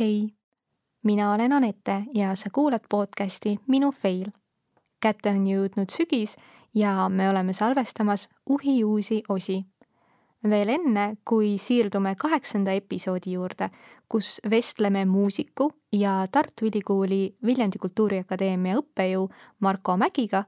[0.00, 0.28] hei,
[1.04, 4.26] mina olen Anette ja sa kuulad podcasti Minu fail.
[5.00, 6.36] kätte on jõudnud sügis
[6.74, 9.64] ja me oleme salvestamas uhi uusi osi.
[10.50, 13.70] veel enne, kui siirdume kaheksanda episoodi juurde,
[14.08, 20.44] kus vestleme muusiku ja Tartu Ülikooli Viljandi Kultuuriakadeemia õppejõu Marko Mägiga,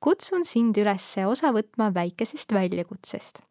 [0.00, 3.42] kutsun sind üles osa võtma väikesest väljakutsest.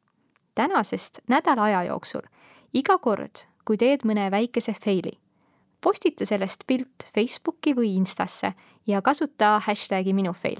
[0.56, 2.28] tänasest nädala aja jooksul
[2.74, 5.18] iga kord, kui teed mõne väikese faili
[5.82, 8.54] postita sellest pilt Facebooki või Instasse
[8.88, 10.58] ja kasuta hashtagi minufail.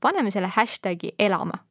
[0.00, 1.64] paneme selle hashtagi elama.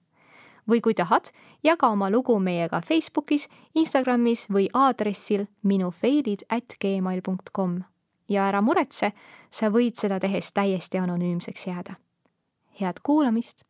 [0.70, 1.30] või kui tahad,
[1.64, 7.22] jaga oma lugu meiega Facebookis, Instagramis või aadressil minufailid at gmail
[7.54, 7.84] com.
[8.30, 9.12] ja ära muretse,
[9.52, 11.96] sa võid seda tehes täiesti anonüümseks jääda.
[12.80, 13.64] head kuulamist!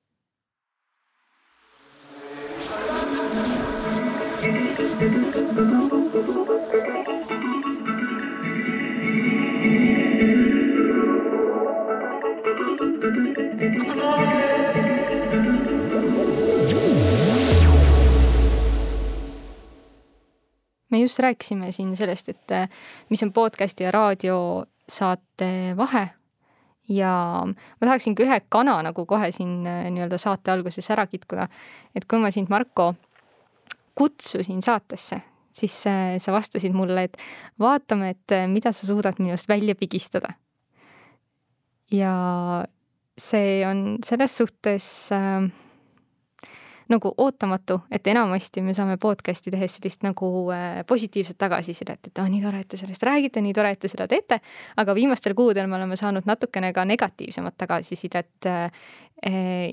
[20.89, 22.69] Me just rääkisime siin sellest, et äh,
[23.09, 26.07] mis on podcast'i ja raadiosaate vahe
[26.89, 27.11] ja
[27.47, 31.47] ma tahaksingi ühe kana nagu kohe siin äh, nii-öelda saate alguses ära kitkuda.
[31.95, 32.93] et kui ma sind, Marko,
[33.95, 35.21] kutsusin saatesse,
[35.51, 37.17] siis äh, sa vastasid mulle, et
[37.59, 40.33] vaatame, et mida sa suudad minust välja pigistada.
[41.91, 42.65] ja
[43.17, 45.49] see on selles suhtes äh,
[46.89, 52.27] nagu ootamatu, et enamasti me saame podcast'i tehes sellist nagu äh, positiivset tagasisidet, et oh,
[52.31, 54.39] nii tore, et te sellest räägite, nii tore, et te seda teete,
[54.77, 58.69] aga viimastel kuudel me oleme saanud natukene ka negatiivsemat tagasisidet äh,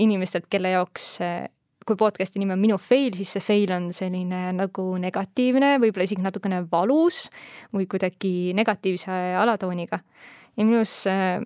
[0.03, 1.45] inimestelt, kelle jaoks äh,
[1.85, 6.25] kui podcast'i nimi on Minu fail, siis see fail on selline nagu negatiivne, võib-olla isegi
[6.25, 7.27] natukene valus
[7.75, 10.01] või kuidagi negatiivse alatooniga.
[10.57, 11.41] ja minus äh,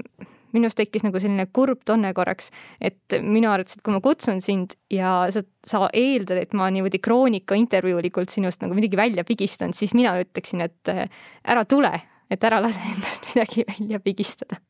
[0.56, 4.77] minus tekkis nagu selline kurb tunne korraks, et minu arvates, et kui ma kutsun sind
[4.92, 9.94] ja sa, sa eeldad, et ma niimoodi kroonika intervjuulikult sinust nagu midagi välja pigistan, siis
[9.98, 11.04] mina ütleksin, et äh,
[11.48, 11.92] ära tule,
[12.31, 14.62] et ära lase endast midagi välja pigistada.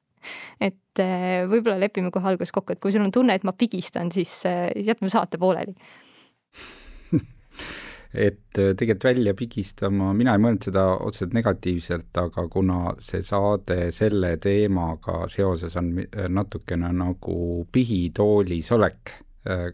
[0.61, 4.12] et äh, võib-olla lepime kohe alguses kokku, et kui sul on tunne, et ma pigistan,
[4.12, 5.77] siis, äh, jätame saate pooleli
[8.15, 13.91] et äh, tegelikult välja pigistama, mina ei mõelnud seda otseselt negatiivselt, aga kuna see saade
[13.95, 15.93] selle teemaga seoses on
[16.33, 19.15] natukene nagu pihitoolis olek,
[19.49, 19.69] äh,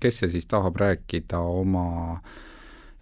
[0.00, 1.88] kes see siis tahab rääkida oma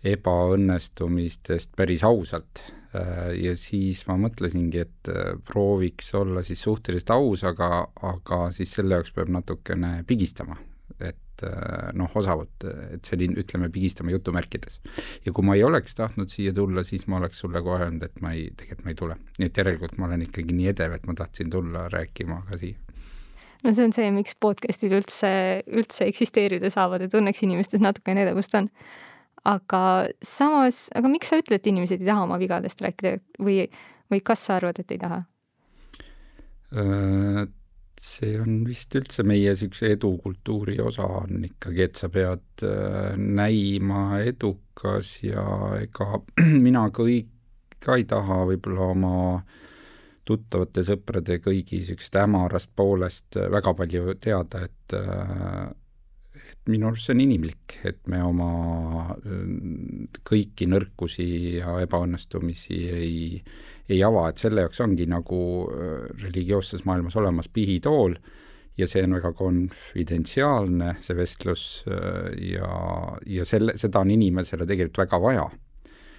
[0.06, 2.64] ebaõnnestumistest päris ausalt?
[2.96, 5.14] Äh, ja siis ma mõtlesingi, et
[5.46, 10.58] prooviks olla siis suhteliselt aus, aga, aga siis selle jaoks peab natukene pigistama,
[11.36, 12.64] et et äh, noh, osavalt,
[12.94, 14.80] et selline, ütleme, pigistame jutumärkides.
[15.24, 18.20] ja kui ma ei oleks tahtnud siia tulla, siis ma oleks sulle kohe öelnud, et
[18.20, 19.16] ma ei, tegelikult ma ei tule.
[19.38, 22.78] nii et järelikult ma olen ikkagi nii edev, et ma tahtsin tulla rääkima ka siia
[23.64, 25.32] no see on see, miks podcast'id üldse,
[25.66, 28.70] üldse eksisteerida saavad ja tunneks inimestes natukene edevust on.
[29.44, 29.82] aga
[30.22, 33.66] samas, aga miks sa ütled, et inimesed ei taha oma vigadest rääkida või,
[34.12, 35.22] või kas sa arvad, et ei taha?
[38.06, 44.20] See on vist üldse meie niisuguse edukultuuri osa on ikkagi, et sa pead äh, näima
[44.22, 45.44] edukas ja
[45.80, 46.20] ega
[46.66, 47.32] mina kõik
[47.82, 49.16] ka ei taha võib-olla oma
[50.26, 55.66] tuttavate sõprade kõigi niisugusest hämarast poolest äh, väga palju teada, et äh,
[56.36, 58.50] et minu arust see on inimlik, et me oma
[60.26, 61.26] kõiki nõrkusi
[61.58, 63.22] ja ebaõnnestumisi ei
[63.88, 68.16] ei ava, et selle jaoks ongi nagu äh, religioosses maailmas olemas pihitool
[68.76, 72.72] ja see on väga konfidentsiaalne, see vestlus äh, ja,
[73.26, 75.46] ja selle, seda on inimesele tegelikult väga vaja,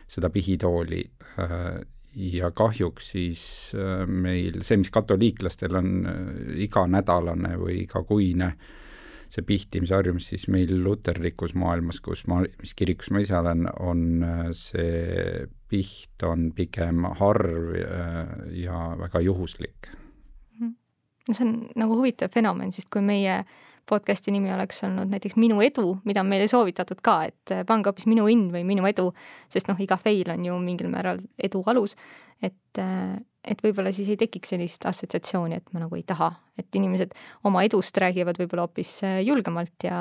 [0.08, 1.04] seda pihitooli
[1.44, 1.70] äh,
[2.18, 3.42] ja kahjuks siis
[4.10, 5.92] meil see, mis katoliiklastel on
[6.58, 8.72] iganädalane või igakuine äh,
[9.34, 14.04] see pihtimise harjumus siis meil luterlikus maailmas, kus ma, mis kirikus ma ise olen, on
[14.24, 19.92] äh, see piht on pigem harv äh, ja väga juhuslik.
[20.58, 20.76] Mhm.
[21.28, 23.42] no see on nagu huvitav fenomen, sest kui meie
[23.90, 27.90] podcast'i nimi oleks olnud näiteks Minu edu, mida on meile soovitatud ka, et äh, pange
[27.90, 29.10] hoopis Minu õnn või Minu edu,
[29.54, 31.98] sest noh, iga fail on ju mingil määral edu alus,
[32.42, 32.86] et
[33.48, 36.30] et võib-olla siis ei tekiks sellist assotsiatsiooni, et ma nagu ei taha,
[36.60, 37.14] et inimesed
[37.48, 40.00] oma edust räägivad võib-olla hoopis äh, julgemalt ja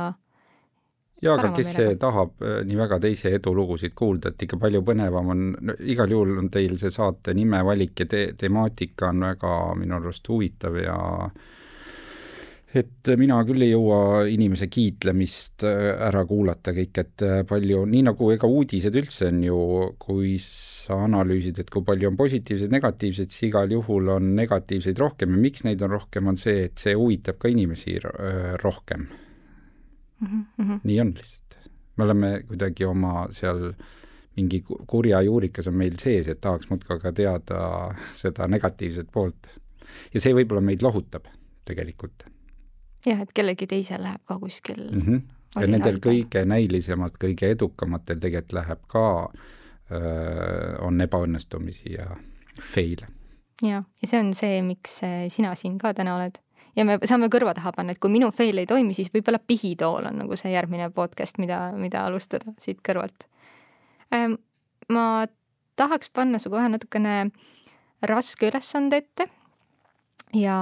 [1.23, 1.99] jaa, aga kes meelega.
[2.07, 6.37] tahab äh, nii väga teise edulugusid kuulda, et ikka palju põnevam on no,, igal juhul
[6.43, 10.99] on teil see saate nimevalik ja te-, temaatika on väga minu arust huvitav ja
[12.81, 18.05] et mina küll ei jõua inimese kiitlemist äh, ära kuulata kõik, et äh, palju, nii
[18.09, 19.59] nagu ega uudised üldse on ju,
[20.03, 25.35] kui sa analüüsid, et kui palju on positiivseid, negatiivseid, siis igal juhul on negatiivseid rohkem
[25.37, 29.09] ja miks neid on rohkem, on see, et see huvitab ka inimesi äh, rohkem
[30.21, 30.45] mm.
[30.59, 30.81] -hmm.
[30.85, 31.59] nii on lihtsalt.
[31.97, 33.73] me oleme kuidagi oma seal
[34.37, 37.61] mingi kurja juurikas on meil sees, et tahaks muudkui aga teada
[38.15, 39.49] seda negatiivset poolt.
[40.15, 41.29] ja see võib-olla meid lohutab
[41.65, 42.27] tegelikult
[43.07, 45.03] jah, et kellelgi teisel läheb ka kuskil mm.
[45.03, 45.61] -hmm.
[45.61, 49.07] ja nendel kõige näilisemalt, kõige edukamatel tegelikult läheb ka,
[50.83, 52.09] on ebaõnnestumisi ja
[52.61, 53.07] fail'e.
[53.63, 56.41] jah, ja see on see, miks äh, sina siin ka täna oled.
[56.77, 60.11] ja me saame kõrva taha panna, et kui minu fail ei toimi, siis võib-olla pihitool
[60.11, 63.29] on nagu see järgmine podcast, mida, mida alustada siit kõrvalt.
[64.89, 65.27] ma
[65.77, 67.31] tahaks panna su kohe natukene
[68.03, 69.31] raske ülesande ette
[70.35, 70.57] ja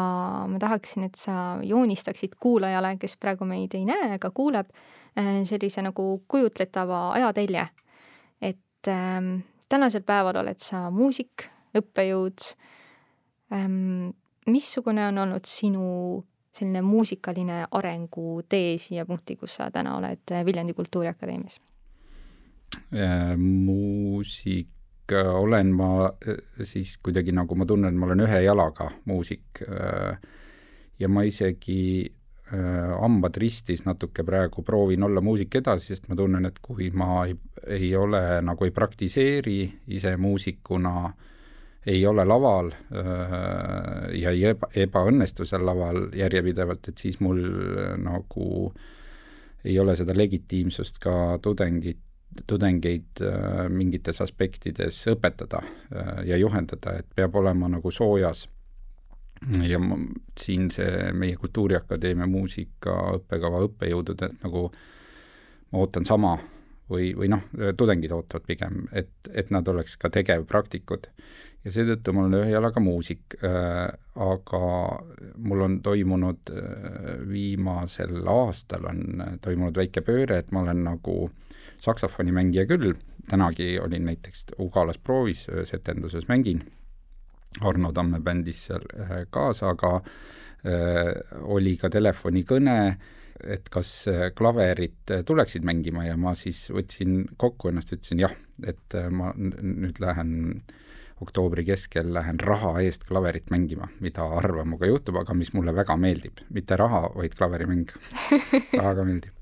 [0.48, 4.70] ma tahaksin, et sa joonistaksid kuulajale, kes praegu meid ei näe, aga kuuleb,
[5.18, 7.68] äh, sellise nagu kujutletava ajatelje.
[8.42, 9.38] et ähm,
[9.68, 12.50] tänasel päeval oled sa muusik, õppejõud
[13.52, 14.12] ähm,.
[14.46, 21.60] missugune on olnud sinu selline muusikaline arengutee siia punkti, kus sa täna oled Viljandi Kultuuriakadeemias?
[22.92, 24.68] Äh, muusik
[25.12, 30.16] olen ma äh, siis kuidagi nagu ma tunnen, ma olen ühe jalaga muusik äh,
[30.98, 32.04] ja ma isegi
[32.52, 37.26] äh, hambad ristis natuke praegu proovin olla muusik edasi, sest ma tunnen, et kui ma
[37.26, 37.36] ei,
[37.66, 39.58] ei ole nagu ei praktiseeri
[39.92, 41.12] ise muusikuna,
[41.86, 42.70] ei ole laval
[44.16, 47.42] ja ei eba, ebaõnnestu seal laval järjepidevalt, et siis mul
[48.00, 48.46] nagu
[49.68, 52.00] ei ole seda legitiimsust ka tudengit
[52.46, 58.48] tudengeid äh, mingites aspektides õpetada äh, ja juhendada, et peab olema nagu soojas.
[59.68, 59.98] ja ma,
[60.40, 64.68] siin see meie Kultuuriakadeemia muusika õppekava õppejõududelt nagu
[65.72, 66.38] ma ootan sama
[66.90, 67.42] või, või noh,
[67.76, 71.08] tudengid ootavad pigem, et, et nad oleks ka tegevpraktikud.
[71.64, 74.62] ja seetõttu ma olen ühe jalaga muusik äh,, aga
[75.36, 81.53] mul on toimunud äh, viimasel aastal on toimunud väike pööre, et ma olen nagu äh,
[81.82, 82.94] saksofonimängija küll,
[83.30, 86.64] tänagi olin näiteks Ugalas proovis, ühes etenduses mängin,
[87.60, 88.86] Arno Tamme bändis seal
[89.30, 91.12] kaasa, aga äh,
[91.42, 92.78] oli ka telefonikõne,
[93.44, 93.92] et kas
[94.38, 98.34] klaverit äh, tuleksid mängima ja ma siis võtsin kokku ennast, ütlesin jah,
[98.66, 100.64] et ma nüüd lähen
[101.22, 105.96] oktoobri keskel lähen raha eest klaverit mängima, mida harva minuga juhtub, aga mis mulle väga
[105.96, 106.42] meeldib.
[106.50, 107.90] mitte raha, vaid klaverimäng.
[108.74, 109.32] Väga meeldib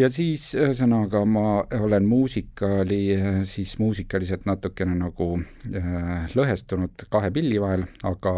[0.00, 3.00] ja siis ühesõnaga ma olen muusikali,
[3.48, 8.34] siis muusikaliselt natukene nagu äh, lõhestunud kahe pilli vahel, aga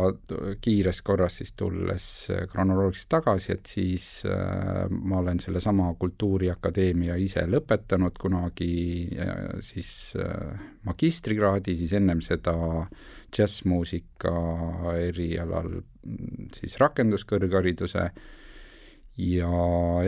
[0.65, 2.07] kiires korras siis tulles
[2.53, 8.75] kronoloogiliselt tagasi, et siis äh, ma olen sellesama Kultuuriakadeemia ise lõpetanud kunagi
[9.17, 9.33] äh,
[9.65, 12.57] siis äh, magistrikraadi, siis ennem seda
[13.33, 14.37] džässmuusika
[14.99, 15.83] erialal
[16.59, 18.23] siis rakenduskõrghariduse äh,
[19.19, 19.51] ja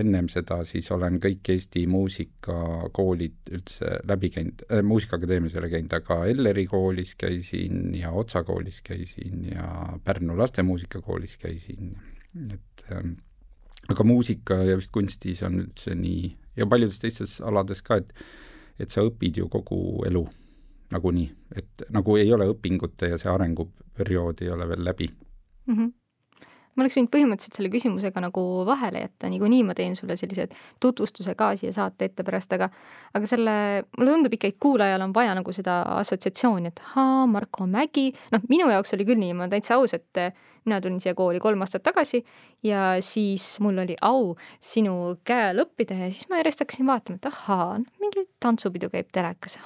[0.00, 5.92] ennem seda siis olen kõik Eesti muusikakoolid üldse läbi käinud äh,, Muusikaakadeemias ei ole käinud,
[5.92, 11.92] aga Elleri koolis käisin ja Otsa koolis käisin ja Pärnu lastemuusikakoolis käisin,
[12.54, 13.18] et ähm,
[13.88, 18.14] aga muusika ja vist kunstis on üldse nii ja paljudes teistes alades ka, et
[18.80, 20.24] et sa õpid ju kogu elu
[20.90, 25.10] nagunii, et nagu ei ole õpingute ja see arenguperiood ei ole veel läbi.
[25.66, 25.76] Mm.
[25.76, 25.92] -hmm
[26.74, 31.36] ma oleks võinud põhimõtteliselt selle küsimusega nagu vahele jätta, niikuinii ma teen sulle sellised tutvustuse
[31.38, 32.70] ka siia saate ette pärast, aga
[33.14, 33.56] aga selle,
[33.98, 38.44] mulle tundub ikka, et kuulajal on vaja nagu seda assotsiatsiooni, et ahaa, Marko Mägi, noh,
[38.50, 40.24] minu jaoks oli küll nii, ma olen täitsa aus, et
[40.64, 42.22] mina tulin siia kooli kolm aastat tagasi
[42.64, 47.20] ja siis mul oli au sinu käe all õppida ja siis ma järjest hakkasin vaatama,
[47.20, 47.68] et ahaa,
[48.00, 49.58] mingi tantsupidu käib telekas,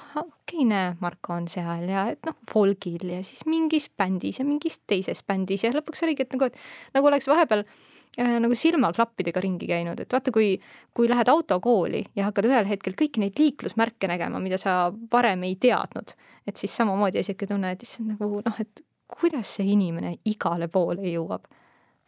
[0.49, 4.79] okei näe, Marko on seal ja et noh, folgil ja siis mingis bändis ja mingis
[4.89, 9.69] teises bändis ja lõpuks oligi, et nagu, et nagu oleks vahepeal äh, nagu silmaklappidega ringi
[9.69, 10.55] käinud, et vaata, kui,
[10.97, 15.55] kui lähed autokooli ja hakkad ühel hetkel kõiki neid liiklusmärke nägema, mida sa varem ei
[15.61, 16.15] teadnud,
[16.49, 21.05] et siis samamoodi sihuke tunne, et issand nagu noh, et kuidas see inimene igale poole
[21.13, 21.47] jõuab.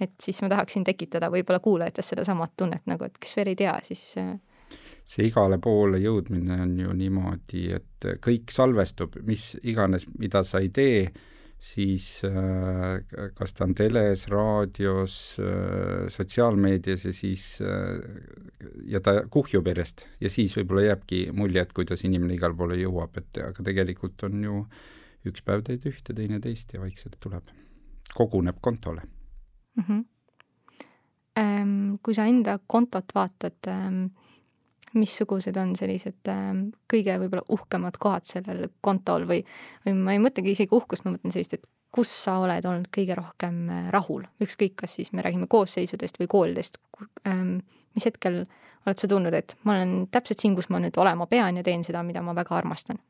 [0.02, 3.76] et siis ma tahaksin tekitada võib-olla kuulajates sedasamat tunnet nagu, et kes veel ei tea,
[3.86, 4.34] siis äh,
[5.12, 10.70] see igale poole jõudmine on ju niimoodi, et kõik salvestub, mis iganes, mida sa ei
[10.72, 11.02] tee,
[11.62, 13.04] siis äh,
[13.38, 17.44] kas ta on teles, raadios, äh, sotsiaalmeedias ja siis
[18.88, 23.20] ja ta kuhjub järjest ja siis võib-olla jääbki mulje, et kuidas inimene igale poole jõuab,
[23.22, 24.90] et aga tegelikult on ju äh,
[25.28, 27.52] üks päev teed ühte, teine teist ja vaikselt tuleb,
[28.16, 29.02] koguneb kontole
[29.78, 29.84] mm.
[29.84, 30.02] -hmm.
[32.04, 34.06] kui sa enda kontot vaatad ähm,,
[34.98, 39.44] missugused on sellised ähm, kõige võib-olla uhkemad kohad sellel kontol või,
[39.86, 43.16] või ma ei mõtlegi isegi uhkust, ma mõtlen sellist, et kus sa oled olnud kõige
[43.20, 46.82] rohkem äh, rahul, ükskõik, kas siis me räägime koosseisudest või koolidest
[47.28, 47.60] ähm,.
[47.96, 48.46] mis hetkel
[48.86, 51.84] oled sa tundnud, et ma olen täpselt siin, kus ma nüüd olema pean ja teen
[51.84, 53.02] seda, mida ma väga armastan?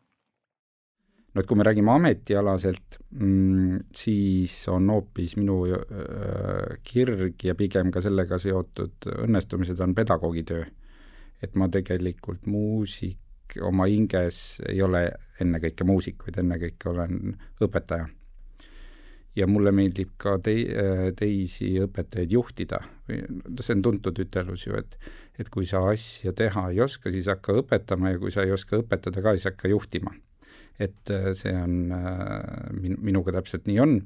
[1.31, 7.91] no et kui me räägime ametialaselt mm,, siis on hoopis minu äh, kirg ja pigem
[7.93, 10.65] ka sellega seotud õnnestumised on pedagoogitöö.
[11.41, 13.17] Et ma tegelikult muusik
[13.61, 15.09] oma hinges ei ole
[15.41, 18.07] ennekõike muusik, vaid ennekõike olen õpetaja
[19.35, 20.67] ja mulle meeldib ka tei-,
[21.17, 22.81] teisi õpetajaid juhtida.
[23.07, 24.97] see on tuntud ütelus ju, et
[25.39, 28.81] et kui sa asja teha ei oska, siis hakka õpetama ja kui sa ei oska
[28.81, 30.13] õpetada ka, siis hakka juhtima.
[30.79, 33.99] et äh, see on, äh, min-, minuga täpselt nii on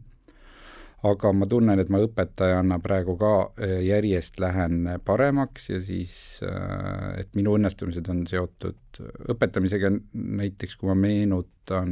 [1.05, 7.19] aga ma tunnen, et ma õpetajana praegu ka äh, järjest lähen paremaks ja siis, äh,
[7.21, 9.01] et minu õnnestumised on seotud
[9.33, 11.91] õpetamisega, näiteks kui ma meenutan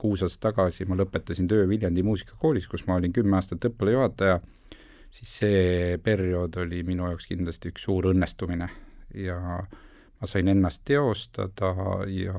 [0.00, 4.40] kuus aastat tagasi, ma lõpetasin töö Viljandi muusikakoolis, kus ma olin kümme aastat õppealajuhataja,
[5.10, 8.68] siis see periood oli minu jaoks kindlasti üks suur õnnestumine.
[9.16, 9.38] Ja
[10.20, 11.72] ma sain ennast teostada
[12.10, 12.36] ja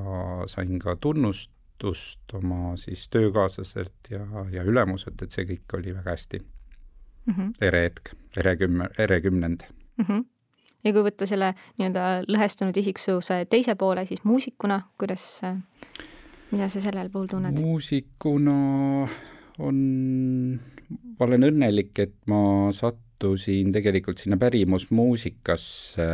[0.50, 4.20] sain ka tunnust toetust oma siis töökaaslaselt ja,
[4.52, 7.34] ja ülemuselt, et see kõik oli väga hästi mm.
[7.34, 7.52] -hmm.
[7.60, 9.62] ere hetk, ere kümme, ere kümnend
[9.96, 10.04] mm.
[10.04, 10.24] -hmm.
[10.84, 15.40] ja kui võtta selle nii-öelda lõhestunud isiksuse teise poole, siis muusikuna, kuidas,
[16.50, 17.60] mida sa sellel puhul tunned?
[17.60, 18.58] muusikuna
[19.58, 19.76] on,
[21.18, 26.06] ma olen õnnelik, et ma sat-, sattusin tegelikult sinna pärimusmuusikasse,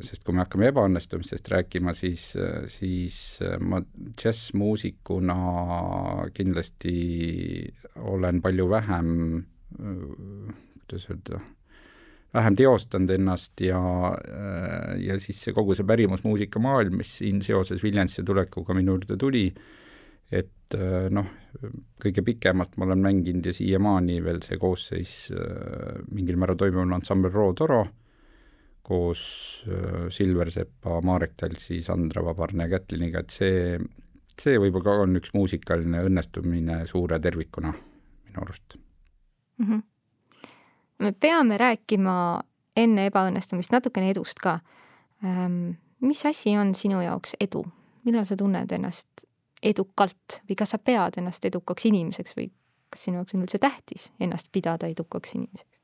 [0.00, 2.32] sest kui me hakkame ebaõnnestumistest rääkima, siis,
[2.72, 3.16] siis
[3.60, 3.82] ma
[4.16, 5.36] džässmuusikuna
[6.32, 6.94] kindlasti
[8.00, 9.10] olen palju vähem,
[9.76, 11.42] kuidas öelda,
[12.32, 13.82] vähem teostanud ennast ja,
[15.04, 19.50] ja siis see kogu see pärimusmuusika maailm, mis siin seoses Viljandisse tulekuga minu juurde tuli,
[20.32, 20.48] et
[20.78, 21.26] äh, noh,
[22.00, 26.98] kõige pikemalt ma olen mänginud ja siiamaani veel see koosseis äh, mingil määral toimub, on
[26.98, 27.84] ansambel Roo Toro
[28.82, 29.22] koos
[29.68, 33.78] äh, Silversepa, Marek Taltsi, Sandra Vabarne ja Kätliniga, et see,
[34.40, 37.74] see võib-olla ka on üks muusikaline õnnestumine suure tervikuna
[38.30, 38.76] minu arust
[39.58, 39.66] mm.
[39.66, 39.82] -hmm.
[40.98, 42.14] me peame rääkima
[42.76, 44.60] enne ebaõnnestumist natukene edust ka
[45.24, 45.72] ähm,.
[46.00, 47.64] mis asi on sinu jaoks edu,
[48.04, 49.29] millal sa tunned ennast
[49.62, 52.50] edukalt või kas sa pead ennast edukaks inimeseks või
[52.90, 55.80] kas sinu jaoks on üldse tähtis ennast pidada edukaks inimeseks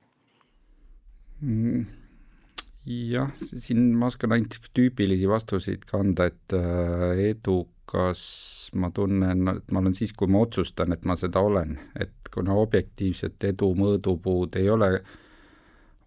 [1.41, 1.87] mm,?
[2.87, 8.23] jah, siin ma oskan ainult tüüpilisi vastuseid ka anda, et äh, edukas
[8.79, 12.55] ma tunnen, et ma olen siis, kui ma otsustan, et ma seda olen, et kuna
[12.63, 14.91] objektiivset edu mõõdupuud ei ole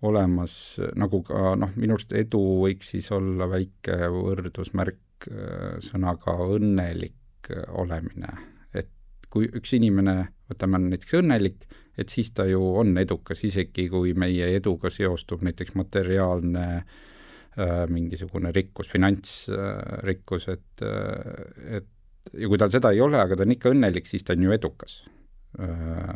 [0.08, 0.54] olemas,
[0.96, 7.19] nagu ka noh, minu arust edu võiks siis olla väike võrdusmärk äh, sõnaga õnnelik,
[7.68, 8.34] olemine.
[8.74, 8.90] et
[9.30, 10.16] kui üks inimene,
[10.50, 11.68] võtame näiteks õnnelik,
[12.00, 18.54] et siis ta ju on edukas, isegi kui meie eduga seostub näiteks materiaalne äh, mingisugune
[18.56, 21.90] rikkus, finantsrikkus äh,, et äh,, et
[22.34, 24.56] ja kui tal seda ei ole, aga ta on ikka õnnelik, siis ta on ju
[24.56, 25.02] edukas
[25.60, 26.16] äh,.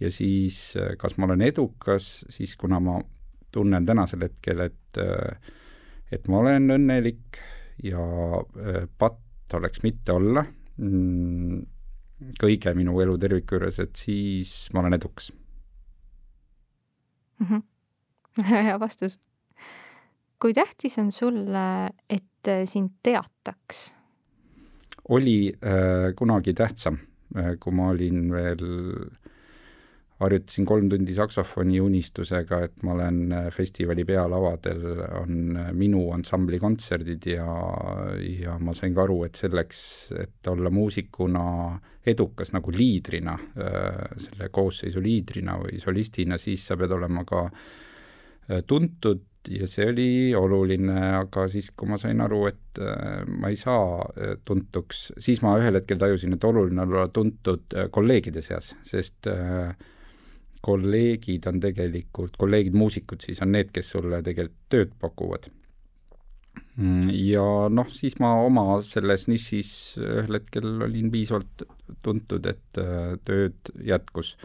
[0.00, 3.00] ja siis, äh, kas ma olen edukas, siis kuna ma
[3.52, 5.54] tunnen tänasel hetkel, et äh,
[6.12, 7.40] et ma olen õnnelik
[7.84, 8.02] ja
[8.38, 10.44] äh, patt oleks mitte olla
[10.76, 11.60] mm,
[12.40, 15.32] kõige minu elu terviku juures, et siis ma olen edukas
[17.38, 17.46] mm.
[17.46, 17.62] -hmm.
[18.68, 19.18] hea vastus.
[20.40, 22.24] kui tähtis on sulle, et
[22.64, 23.94] sind teataks?
[25.08, 26.98] oli äh, kunagi tähtsam
[27.36, 28.64] äh,, kui ma olin veel
[30.16, 34.84] harjutasin kolm tundi saksofoni unistusega, et ma olen äh, festivali pealavadel,
[35.20, 37.46] on äh, minu ansambli kontserdid ja,
[38.24, 39.80] ja ma sain ka aru, et selleks,
[40.16, 41.44] et olla muusikuna
[42.06, 47.48] edukas nagu liidrina, äh, selle koosseisu liidrina või solistina, siis sa pead olema ka
[48.66, 52.78] tuntud ja see oli oluline, aga siis, kui ma sain aru, et
[53.26, 54.06] ma ei saa
[54.46, 59.74] tuntuks, siis ma ühel hetkel tajusin, et oluline on olla tuntud kolleegide seas, sest äh,
[60.66, 65.48] kolleegid on tegelikult, kolleegid muusikud siis on need, kes sulle tegelikult tööd pakuvad.
[66.76, 69.70] Mm, ja noh, siis ma oma selles nišis
[70.02, 71.64] ühel hetkel olin piisavalt
[72.04, 74.36] tuntud, et äh, tööd jätkus.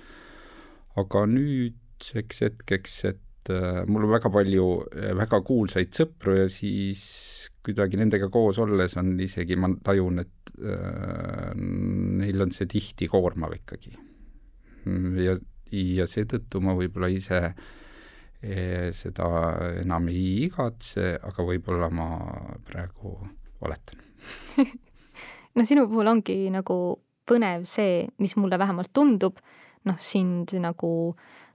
[0.99, 7.03] aga nüüdseks hetkeks, et äh, mul on väga palju äh, väga kuulsaid sõpru ja siis
[7.63, 13.55] kuidagi nendega koos olles on isegi, ma tajun, et äh, neil on see tihti koormav
[13.59, 13.95] ikkagi.
[14.87, 15.35] Mm, ja
[15.71, 17.41] ja seetõttu ma võib-olla ise
[18.97, 19.27] seda
[19.83, 22.07] enam ei igatse, aga võib-olla ma
[22.65, 23.17] praegu
[23.61, 24.01] valetan.
[25.51, 26.75] No sinu puhul ongi nagu
[27.27, 29.41] põnev see, mis mulle vähemalt tundub,
[29.83, 30.91] noh, sind nagu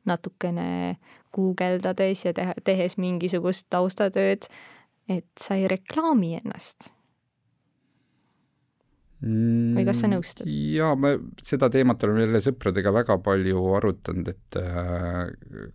[0.05, 0.99] natukene
[1.33, 4.45] guugeldades ja teha, tehes mingisugust taustatööd,
[5.09, 6.91] et sa ei reklaami ennast
[9.23, 10.49] või kas sa nõustud?
[10.51, 15.23] jaa, me seda teemat oleme jälle sõpradega väga palju arutanud, et äh,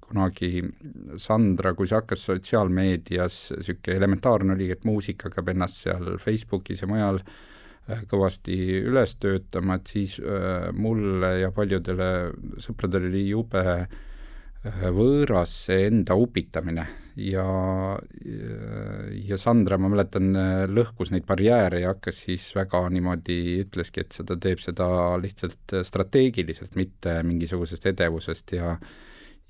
[0.03, 0.61] kunagi
[1.21, 6.91] Sandra, kui see hakkas sotsiaalmeedias, niisugune elementaarne oli, et muusik hakkab ennast seal Facebookis ja
[6.91, 12.11] mujal äh, kõvasti üles töötama, et siis äh, mulle ja paljudele
[12.61, 17.45] sõpradele oli jube äh, võõras see enda upitamine ja,
[19.27, 20.31] ja Sandra, ma mäletan,
[20.71, 24.87] lõhkus neid barjääre ja hakkas siis väga niimoodi, ütleski, et seda teeb seda
[25.21, 28.75] lihtsalt strateegiliselt, mitte mingisugusest edevusest ja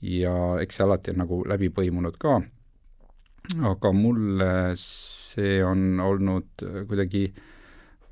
[0.01, 2.39] ja eks see alati on nagu läbi põimunud ka,
[3.69, 7.27] aga mulle see on olnud kuidagi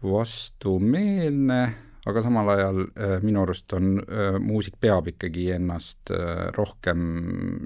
[0.05, 1.61] vastumeelne
[2.07, 7.01] aga samal ajal äh, minu arust on, äh, muusik peab ikkagi ennast äh, rohkem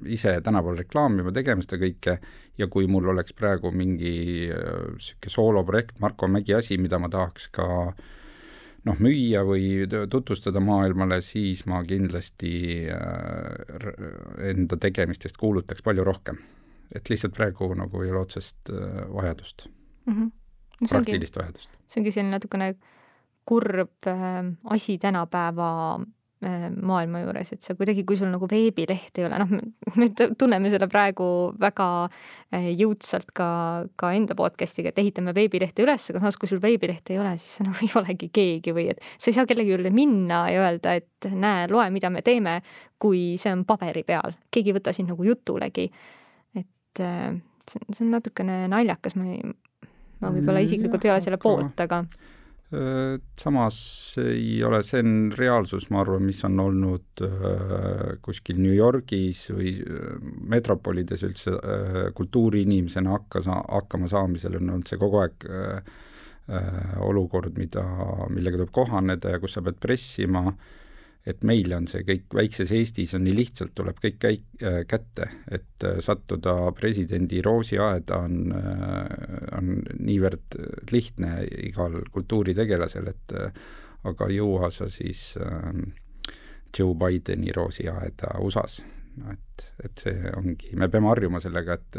[0.10, 2.18] ise tänapäeval reklaamima, tegema seda kõike
[2.58, 4.14] ja kui mul oleks praegu mingi
[4.50, 7.68] niisugune sooloprojekt, Marko Mägi asi, mida ma tahaks ka
[8.84, 12.52] noh, müüa või tutvustada maailmale, siis ma kindlasti
[14.50, 16.42] enda tegemistest kuulutaks palju rohkem.
[16.94, 19.68] et lihtsalt praegu nagu ei ole otsest vajadust
[20.06, 20.32] mm, -hmm.
[20.82, 21.70] no, praktilist ongi, vajadust.
[21.88, 22.74] see ongi selline natukene
[23.46, 26.00] kurb äh, asi tänapäeva
[26.46, 29.52] äh, maailma juures, et sa kuidagi, kui sul nagu veebileht ei ole, noh,
[30.00, 30.10] me
[30.40, 31.28] tunneme seda praegu
[31.60, 33.48] väga äh, jõudsalt ka,
[34.00, 37.60] ka enda podcast'iga, et ehitame veebilehte üles, aga samas, kui sul veebilehte ei ole, siis
[37.60, 40.98] sa nagu ei olegi keegi või et sa ei saa kellegi juurde minna ja öelda,
[41.02, 42.60] et näe, loe, mida me teeme,
[43.00, 45.90] kui see on paberi peal, keegi ei võta sind nagu jutulegi.
[46.56, 49.42] et see on, see on natukene naljakas, ma ei,
[50.22, 52.43] ma võib-olla isiklikult ei ole selle poolt, aga Äh,
[53.40, 53.78] samas
[54.22, 59.76] ei ole, see on reaalsus, ma arvan, mis on olnud äh, kuskil New Yorgis või
[59.82, 60.16] äh,
[60.54, 61.54] metropolides üldse
[62.18, 65.48] kultuuriinimesena hakka hakkama saamisel on olnud see kogu aeg
[67.00, 67.84] olukord, mida,
[68.28, 70.50] millega tuleb kohaneda ja kus sa pead pressima.
[70.50, 70.83] äh,
[71.26, 75.30] et meile on see kõik, väikses Eestis on nii lihtsalt, tuleb kõik käi-, äh, kätte,
[75.52, 78.98] et äh, sattuda presidendi roosiaeda on, äh,
[79.58, 80.58] on niivõrd
[80.92, 81.38] lihtne
[81.70, 83.38] igal kultuuritegelasel, et
[84.04, 85.94] aga jõua sa siis ähm,
[86.76, 88.84] Joe Bideni roosiaeda USA-s.
[89.32, 91.98] et, et see ongi, me peame harjuma sellega, et,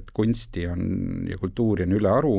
[0.00, 2.38] et kunsti on ja kultuuri on ülearu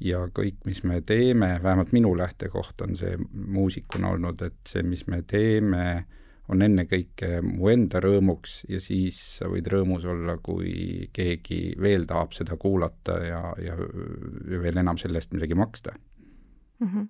[0.00, 5.06] ja kõik, mis me teeme, vähemalt minu lähtekoht on see muusikuna olnud, et see, mis
[5.06, 6.04] me teeme,
[6.52, 12.34] on ennekõike mu enda rõõmuks ja siis sa võid rõõmus olla, kui keegi veel tahab
[12.36, 13.76] seda kuulata ja, ja,
[14.60, 16.88] veel enam selle eest midagi maksta mm.
[16.88, 17.08] -hmm.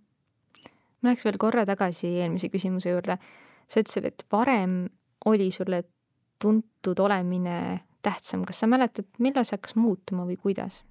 [1.03, 3.19] ma läheks veel korra tagasi eelmise küsimuse juurde.
[3.69, 4.89] sa ütlesid, et varem
[5.25, 5.85] oli sulle
[6.39, 10.85] tuntud olemine tähtsam, kas sa mäletad, millal see hakkas muutuma või kuidas?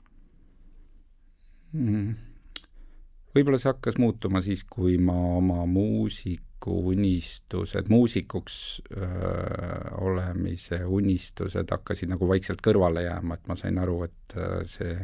[1.73, 2.15] Mm..
[3.35, 8.57] võib-olla see hakkas muutuma siis, kui ma oma muusiku unistused, muusikuks
[8.95, 9.09] öö,
[10.05, 14.95] olemise unistused hakkasid nagu vaikselt kõrvale jääma, et ma sain aru, et öö, see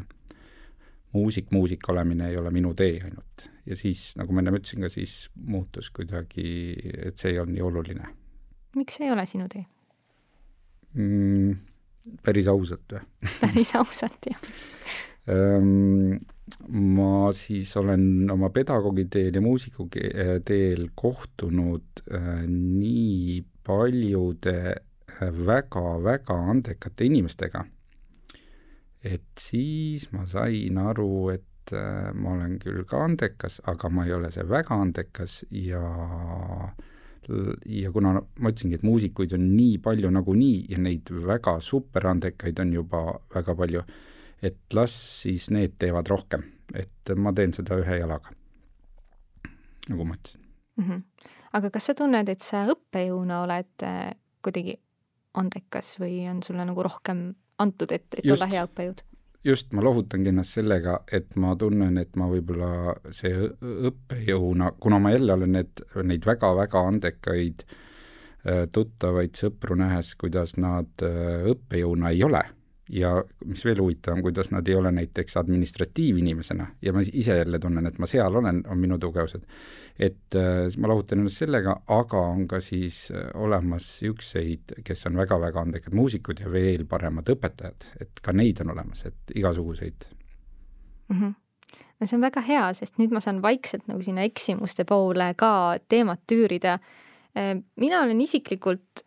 [1.14, 3.48] muusik, muusik olemine ei ole minu tee ainult.
[3.66, 6.48] ja siis, nagu ma ennem ütlesin ka, siis muutus kuidagi,
[7.10, 8.14] et see ei olnud nii oluline.
[8.78, 9.66] miks see ei ole sinu tee
[10.94, 11.58] mm,?
[12.26, 13.04] päris ausalt või?
[13.42, 14.50] päris ausalt, jah
[16.70, 19.88] ma siis olen oma pedagoogi teel ja muusiku
[20.46, 24.76] teel kohtunud äh, nii paljude
[25.20, 27.66] väga-väga äh, andekate inimestega,
[29.04, 34.16] et siis ma sain aru, et äh, ma olen küll ka andekas, aga ma ei
[34.16, 35.84] ole see väga andekas ja
[37.30, 42.72] ja kuna ma ütlesingi, et muusikuid on nii palju nagunii ja neid väga superandekaid on
[42.74, 43.04] juba
[43.36, 43.84] väga palju,
[44.42, 48.32] et las siis need teevad rohkem, et ma teen seda ühe jalaga,
[49.90, 50.42] nagu ma ütlesin
[50.78, 50.86] mm.
[50.86, 51.28] -hmm.
[51.54, 54.80] aga kas sa tunned, et sa õppejõuna oled äh, kuidagi
[55.34, 59.04] andekas või on sulle nagu rohkem antud, et, et just, olla hea õppejõud?
[59.44, 63.34] just, ma lohutangi ennast sellega, et ma tunnen, et ma võib-olla see
[63.92, 71.04] õppejõuna, kuna ma jälle olen need, neid väga-väga andekaid äh, tuttavaid sõpru nähes, kuidas nad
[71.04, 72.46] äh, õppejõuna ei ole
[72.90, 77.86] ja mis veel huvitavam, kuidas nad ei ole näiteks administratiivinimesena ja ma ise jälle tunnen,
[77.86, 79.44] et ma seal olen, on minu tugevused.
[80.00, 85.20] et äh, ma lahutan ennast sellega, aga on ka siis äh, olemas niisuguseid, kes on
[85.20, 90.10] väga-väga andekad muusikud ja veel paremad õpetajad, et ka neid on olemas, et igasuguseid
[91.10, 91.20] mm.
[91.20, 91.34] -hmm
[92.00, 95.80] no see on väga hea, sest nüüd ma saan vaikselt nagu sinna eksimuste poole ka
[95.90, 96.80] teemat tüürida.
[97.38, 99.04] Äh, mina olen isiklikult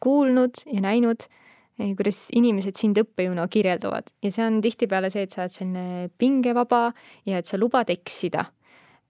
[0.00, 1.45] kuulnud ja näinud äh,
[1.76, 6.88] kuidas inimesed sind õppejõuna kirjeldavad ja see on tihtipeale see, et sa oled selline pingevaba
[7.28, 8.46] ja et sa lubad eksida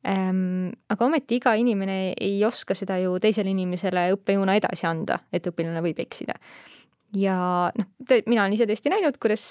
[0.07, 0.73] ähm,.
[0.91, 5.83] aga ometi iga inimene ei oska seda ju teisele inimesele õppejõuna edasi anda, et õpilane
[5.85, 6.35] võib eksida.
[7.15, 7.37] ja
[7.71, 7.87] noh,
[8.27, 9.47] mina olen ise tõesti näinud, kuidas,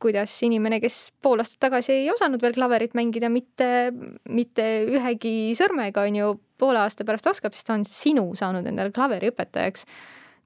[0.00, 3.92] kuidas inimene, kes pool aastat tagasi ei osanud veel klaverit mängida mitte,
[4.32, 8.94] mitte ühegi sõrmega, on ju, poole aasta pärast oskab, siis ta on sinu saanud endale
[8.96, 9.84] klaveriõpetajaks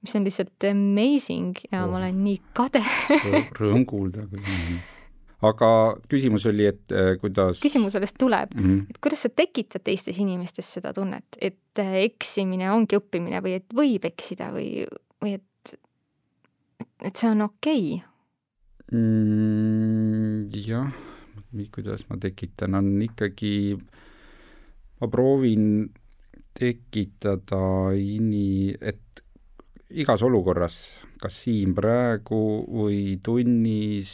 [0.07, 1.91] mis on lihtsalt amazing ja oh.
[1.91, 2.83] ma olen nii kade
[3.59, 4.79] Rõõm kuulda, on
[5.45, 5.69] aga
[6.09, 8.85] küsimus oli, et äh, kuidas küsimus sellest tuleb mm, -hmm.
[8.89, 13.67] et kuidas sa tekitad teistes inimestes seda tunnet, et äh, eksimine ongi õppimine või et
[13.75, 14.87] võib eksida või,
[15.21, 15.77] või et,
[17.05, 18.97] et see on okei okay.
[18.97, 20.49] mm,?
[20.57, 20.89] jah,
[21.73, 23.77] kuidas ma tekitan, on ikkagi,
[25.01, 25.89] ma proovin
[26.57, 29.01] tekitada ini-, et
[29.89, 30.77] igas olukorras,
[31.21, 34.11] kas siin praegu või tunnis,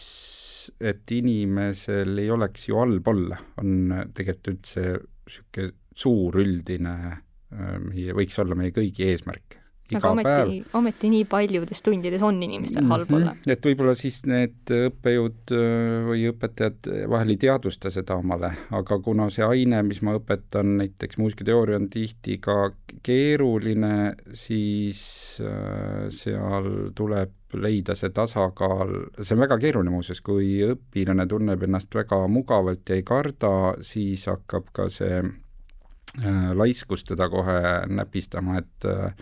[0.79, 8.15] et inimesel ei oleks ju halb olla, on tegelikult üldse niisugune suur üldine äh, meie,
[8.17, 9.62] võiks olla meie kõigi eesmärk
[9.99, 13.21] aga ometi, ometi nii paljudes tundides on inimestel halb mm -hmm.
[13.21, 13.35] olla.
[13.47, 19.29] et võib-olla siis need õppejõud äh, või õpetajad vahel ei teadvusta seda omale, aga kuna
[19.29, 22.71] see aine, mis ma õpetan, näiteks muusikateooria on tihti ka
[23.03, 25.01] keeruline, siis
[25.41, 31.93] äh, seal tuleb leida see tasakaal, see on väga keeruline muuseas, kui õpilane tunneb ennast
[31.95, 33.53] väga mugavalt ja ei karda,
[33.85, 39.13] siis hakkab ka see äh, laiskus teda kohe näpistama, et äh,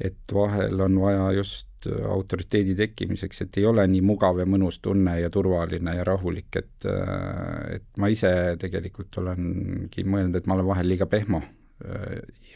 [0.00, 5.16] et vahel on vaja just autoriteedi tekkimiseks, et ei ole nii mugav ja mõnus tunne
[5.20, 6.88] ja turvaline ja rahulik, et
[7.76, 11.42] et ma ise tegelikult olengi mõelnud, et ma olen vahel liiga pehmo.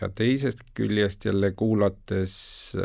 [0.00, 2.34] ja teisest küljest jälle kuulates,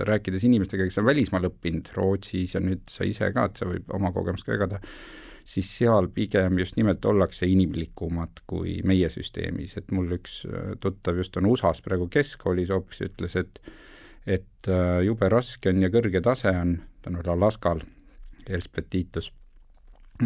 [0.07, 3.91] rääkides inimestega, kes on välismaal õppinud, Rootsis ja nüüd sa ise ka, et sa võid
[3.91, 4.79] oma kogemust ka jagada,
[5.43, 10.45] siis seal pigem just nimelt ollakse inimlikumad kui meie süsteemis, et mul üks
[10.79, 13.59] tuttav just on USA-s praegu keskkoolis hoopis, ütles, et
[14.29, 17.81] et äh, jube raske on ja kõrge tase on, veel Alaskal,
[18.49, 19.31] Elspet Tiitus,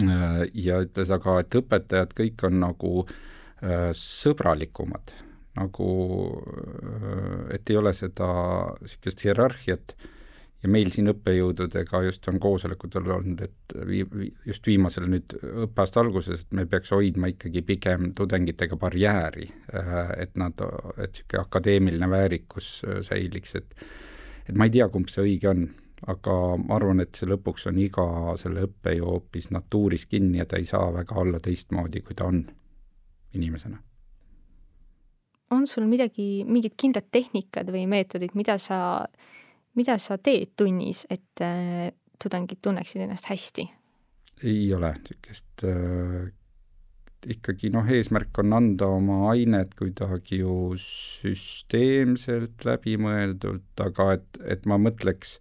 [0.02, 5.16] äh, ja ütles aga, et õpetajad kõik on nagu äh, sõbralikumad,
[5.54, 5.88] nagu
[7.54, 8.28] et ei ole seda
[8.82, 9.94] niisugust hierarhiat
[10.63, 15.36] ja meil siin õppejõududega just on koosolekutel olnud, et vii-, just viimasel nüüd
[15.67, 20.63] õppeaasta alguses, et me peaks hoidma ikkagi pigem tudengitega barjääri, äh, et nad,
[20.97, 23.76] et niisugune akadeemiline väärikus äh, säiliks, et
[24.43, 25.67] et ma ei tea, kumb see õige on,
[26.12, 28.06] aga ma arvan, et see lõpuks on iga
[28.39, 32.41] selle õppejõu hoopis natuuris kinni ja ta ei saa väga olla teistmoodi, kui ta on
[33.39, 33.80] inimesena.
[35.56, 39.32] On sul midagi, mingid kindlad tehnikad või meetodid, mida sa äh,
[39.79, 41.89] mida sa teed tunnis, et äh,
[42.21, 43.69] tudengid tunneksid ennast hästi?
[44.43, 46.31] ei ole niisugust äh,
[47.31, 54.79] ikkagi noh, eesmärk on anda oma ainet kuidagi ju süsteemselt, läbimõeldult, aga et, et ma
[54.81, 55.38] mõtleks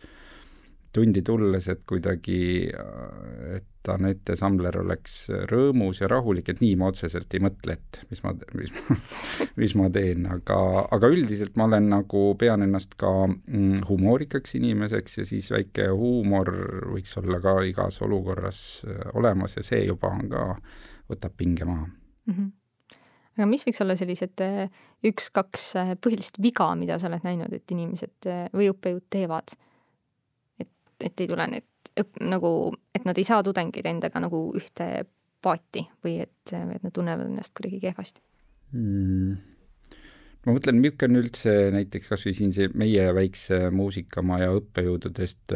[0.92, 2.68] tundi tulles, et kuidagi,
[3.56, 5.14] et Anette Samler oleks
[5.50, 8.96] rõõmus ja rahulik, et nii ma otseselt ei mõtle, et mis ma, mis ma,
[9.62, 10.58] mis ma teen, aga,
[10.92, 16.52] aga üldiselt ma olen nagu, pean ennast ka mm, humoorikaks inimeseks ja siis väike huumor
[16.92, 20.46] võiks olla ka igas olukorras äh, olemas ja see juba on ka,
[21.10, 22.34] võtab pinge maha mm.
[22.34, 22.58] -hmm
[23.32, 24.68] aga mis võiks olla sellised äh,
[25.08, 29.54] üks-kaks äh, põhilist viga, mida sa oled näinud, et inimesed või õppejõud teevad?
[31.04, 31.68] Et, ei tule need
[32.24, 35.04] nagu, et nad ei saa tudengeid endaga nagu ühte
[35.42, 38.22] paati või et, et nad tunnevad ennast kuidagi kehvasti
[38.72, 39.40] mm.?
[40.42, 45.54] ma mõtlen, milline on üldse näiteks kas või siin see meie väikse muusikamaja õppejõududest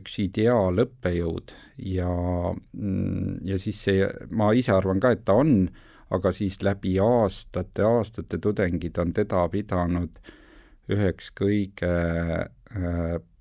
[0.00, 1.54] üks ideaalõppejõud
[1.92, 2.10] ja,
[2.50, 5.68] mm, ja siis see, ma ise arvan ka, et ta on,
[6.10, 10.18] aga siis läbi aastate, aastate tudengid on teda pidanud
[10.90, 11.94] üheks kõige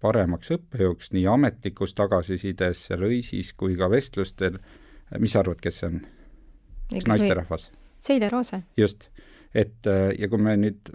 [0.01, 4.59] paremaks õppejõuks nii ametlikus tagasisides Rõisis kui ka vestlustel.
[5.19, 5.99] mis sa arvad, kes see on?
[6.93, 7.69] üks naisterahvas?
[7.99, 8.61] Seile Roose.
[8.77, 9.09] just,
[9.53, 10.93] et ja kui me nüüd,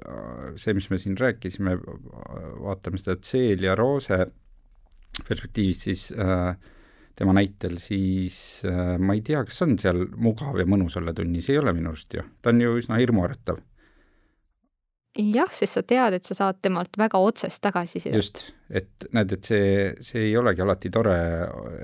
[0.57, 1.77] see, mis me siin rääkisime,
[2.65, 4.25] vaatame seda Celia Roose
[5.29, 6.57] perspektiivist, siis äh,
[7.17, 11.51] tema näitel, siis äh, ma ei tea, kas on seal mugav ja mõnus olla tunnis,
[11.53, 13.61] ei ole minu arust ju, ta on ju üsna hirmuäratav
[15.15, 18.17] jah, sest sa tead, et sa saad temalt väga otsest tagasisidet.
[18.19, 19.69] just, et näed, et see,
[20.03, 21.15] see ei olegi alati tore,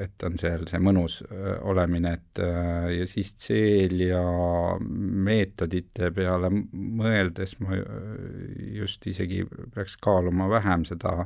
[0.02, 1.20] et on seal see mõnus
[1.70, 2.42] olemine, et
[2.96, 3.34] ja siis
[4.00, 4.24] ja
[4.80, 7.78] meetodite peale mõeldes ma
[8.80, 11.24] just isegi peaks kaaluma vähem seda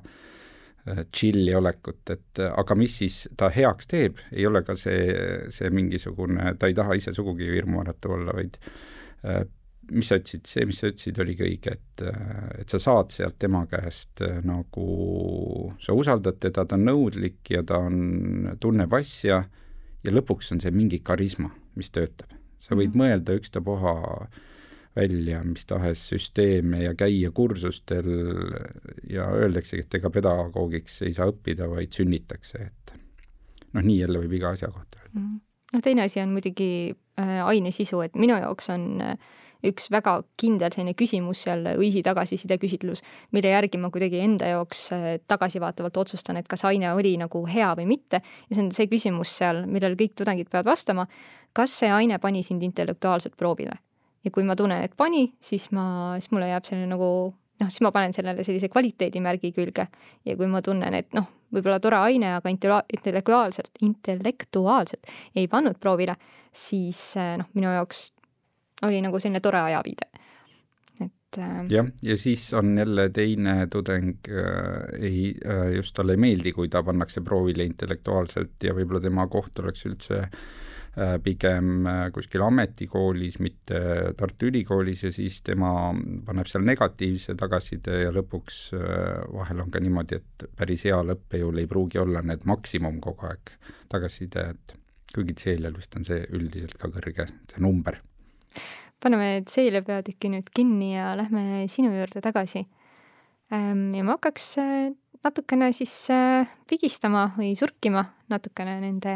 [0.85, 6.53] chill'i olekut, et aga mis siis ta heaks teeb, ei ole ka see, see mingisugune,
[6.61, 8.61] ta ei taha ise sugugi hirmuäratav olla, vaid
[9.91, 12.05] mis sa ütlesid, see, mis sa ütlesid, oligi õige, et,
[12.61, 14.87] et sa saad sealt tema käest äh, nagu,
[15.83, 19.43] sa usaldad teda, ta on nõudlik ja ta on, tunneb asja
[20.05, 22.33] ja lõpuks on see mingi karisma, mis töötab.
[22.59, 23.03] sa võid mm -hmm.
[23.03, 23.95] mõelda ükstapuha
[24.97, 28.07] välja mis tahes süsteeme ja käia kursustel
[29.11, 32.95] ja öeldaksegi, et ega pedagoogiks ei saa õppida, vaid sünnitakse, et
[33.75, 35.27] noh, nii jälle võib iga asja kohta öelda mm.
[35.27, 35.41] -hmm.
[35.73, 39.19] no teine asi on muidugi äh, aine sisu, et minu jaoks on äh,
[39.65, 44.87] üks väga kindel selline küsimus seal õisi tagasiside küsitlus, mille järgi ma kuidagi enda jaoks
[44.97, 48.21] äh, tagasivaatavalt otsustan, et kas aine oli nagu hea või mitte.
[48.21, 51.07] ja see on see küsimus seal, millele kõik tudengid peavad vastama.
[51.53, 53.79] kas see aine pani sind intellektuaalselt proovile?
[54.25, 57.09] ja kui ma tunnen, et pani, siis ma, siis mulle jääb selline nagu
[57.61, 59.87] noh, siis ma panen sellele sellise kvaliteedimärgi külge
[60.25, 66.17] ja kui ma tunnen, et noh, võib-olla tore aine, aga intellektuaalselt, intellektuaalselt ei pannud proovile,
[66.55, 68.09] siis äh, noh, minu jaoks
[68.87, 70.11] oli nagu selline tore ajaviide.
[71.03, 76.23] Et äh, jah, ja siis on jälle teine tudeng äh,, ei äh,, just talle ei
[76.23, 82.05] meeldi, kui ta pannakse proovile intellektuaalselt ja võib-olla tema koht oleks üldse äh, pigem äh,
[82.15, 83.83] kuskil ametikoolis, mitte
[84.17, 85.73] Tartu Ülikoolis ja siis tema
[86.27, 91.65] paneb seal negatiivse tagasiside ja lõpuks äh, vahel on ka niimoodi, et päris heal õppejõul
[91.65, 93.57] ei pruugi olla need maksimum kogu aeg
[93.91, 94.81] tagasiside, et
[95.15, 97.99] kuigi Ceelial vist on see üldiselt ka kõrge, see number
[99.03, 102.65] paneme Seele peatüki nüüd kinni ja lähme sinu juurde tagasi.
[103.55, 104.93] Ja ma hakkaks äh,
[105.25, 109.13] natukene siis äh, pigistama või surkima natukene nende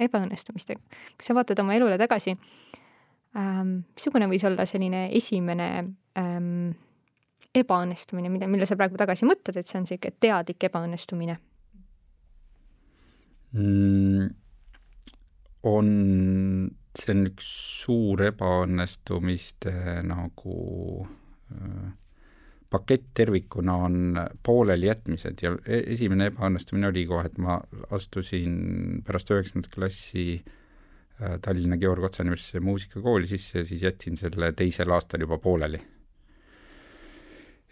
[0.00, 0.80] ebaõnnestumistega.
[1.16, 2.36] kui sa vaatad oma elule tagasi,
[3.34, 5.68] missugune võis olla selline esimene
[6.18, 6.72] ähm,
[7.54, 11.36] ebaõnnestumine, mida, mille sa praegu tagasi mõtled, et see on niisugune teadlik ebaõnnestumine
[13.54, 14.28] mm,?
[15.70, 15.88] on
[16.98, 17.48] see on üks
[17.84, 19.72] suur ebaõnnestumiste
[20.06, 20.56] nagu
[21.06, 21.90] äh,
[22.70, 27.58] pakett tervikuna on poolelijätmised ja e-, esimene ebaõnnestumine oli kohe, et ma
[27.90, 34.52] astusin pärast üheksandat klassi äh, Tallinna Georg Otsa Universiteti muusikakooli sisse ja siis jätsin selle
[34.52, 35.80] teisel aastal juba pooleli.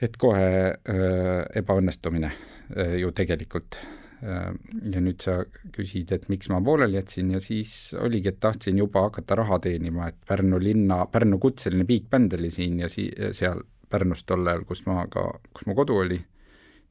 [0.02, 3.78] et kohe äh, ebaõnnestumine äh, ju tegelikult
[4.22, 5.40] ja nüüd sa
[5.74, 10.08] küsid, et miks ma pooleli jätsin ja siis oligi, et tahtsin juba hakata raha teenima,
[10.10, 14.82] et Pärnu linna, Pärnu kutseline bigbänd oli siin ja si-, seal Pärnus tol ajal, kus
[14.88, 16.18] ma ka, kus mu kodu oli,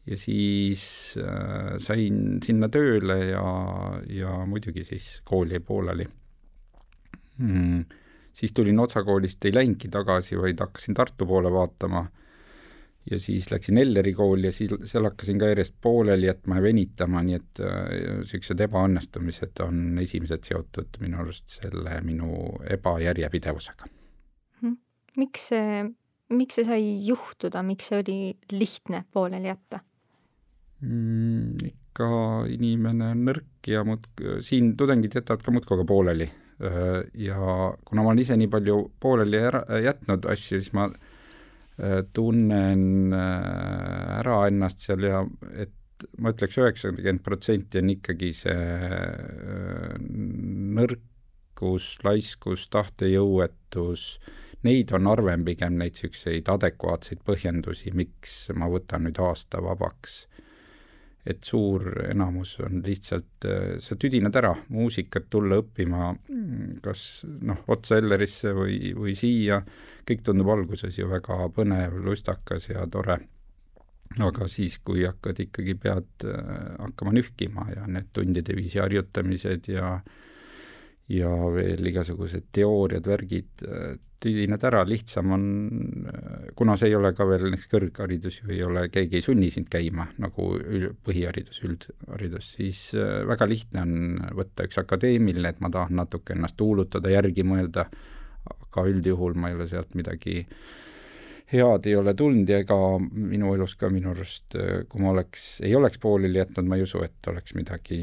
[0.08, 0.82] ja siis
[1.20, 3.44] äh, sain sinna tööle ja,
[4.10, 6.08] ja muidugi siis kool jäi pooleli.
[7.38, 7.84] Hmm..
[8.34, 12.08] siis tulin Otsa koolist, ei läinudki tagasi, vaid hakkasin Tartu poole vaatama
[13.12, 17.24] ja siis läksin Elleri kooli ja siis seal hakkasin ka järjest pooleli jätma ja venitama,
[17.24, 22.32] nii et niisugused äh, ebaõnnestumised on esimesed seotud minu arust selle minu
[22.78, 23.89] ebajärjepidevusega.
[24.62, 24.78] Mhm.
[25.17, 25.84] miks see,
[26.30, 28.20] miks see sai juhtuda, miks see oli
[28.52, 29.80] lihtne pooleli jätta
[30.82, 31.70] mm,?
[31.72, 32.10] ikka
[32.54, 34.04] inimene on nõrk ja muud,
[34.46, 37.38] siin tudengid jätavad ka muudkui aga pooleli äh, ja
[37.86, 41.17] kuna ma olen ise nii palju pooleli ära, jätnud asju, siis ma Äh,
[42.13, 45.22] tunnen äh, ära ennast seal ja
[45.54, 45.74] et
[46.22, 49.94] ma ütleks, üheksakümmend protsenti on ikkagi see äh,
[50.78, 54.08] nõrkus, laiskus, tahtejõuetus,
[54.66, 60.24] neid on harvem pigem, neid niisuguseid adekvaatseid põhjendusi, miks ma võtan nüüd aasta vabaks
[61.28, 63.48] et suur enamus on lihtsalt,
[63.84, 66.13] sa tüdined ära muusikat tulla õppima
[66.84, 69.60] kas noh, otse Ellerisse või, või siia,
[70.08, 73.20] kõik tundub alguses ju väga põnev, lustakas ja tore.
[74.18, 80.00] aga siis, kui hakkad ikkagi, pead äh, hakkama nühkima ja need tundide viisi harjutamised ja
[81.08, 83.63] ja veel igasugused teooriad, värgid,
[84.24, 85.44] tüdined ära, lihtsam on,
[86.58, 89.70] kuna see ei ole ka veel näiteks kõrgharidus ju ei ole, keegi ei sunni sind
[89.72, 90.50] käima nagu
[91.06, 93.94] põhiharidus, üldharidus, siis äh, väga lihtne on
[94.40, 97.88] võtta üks akadeemiline, et ma tahan natuke ennast tuulutada, järgi mõelda,
[98.50, 100.44] aga üldjuhul ma ei ole sealt midagi
[101.48, 104.58] head ei ole tulnud ja ega minu elus ka minu arust,
[104.90, 108.02] kui ma oleks, ei oleks pooleli jätnud, ma ei usu, et oleks midagi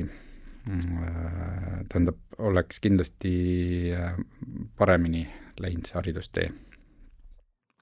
[0.64, 3.33] tähendab, oleks kindlasti
[4.79, 5.27] paremini
[5.60, 6.46] läinud see haridustee.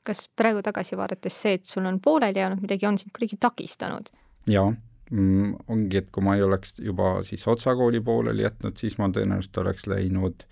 [0.04, 4.10] kas praegu tagasi vaadates see, et sul on pooleli jäänud midagi, on sind kuidagi takistanud?
[4.50, 4.72] jaa
[5.10, 9.10] mm,, ongi, et kui ma ei oleks juba siis Otsa kooli pooleli jätnud, siis ma
[9.12, 10.46] tõenäoliselt oleks läinud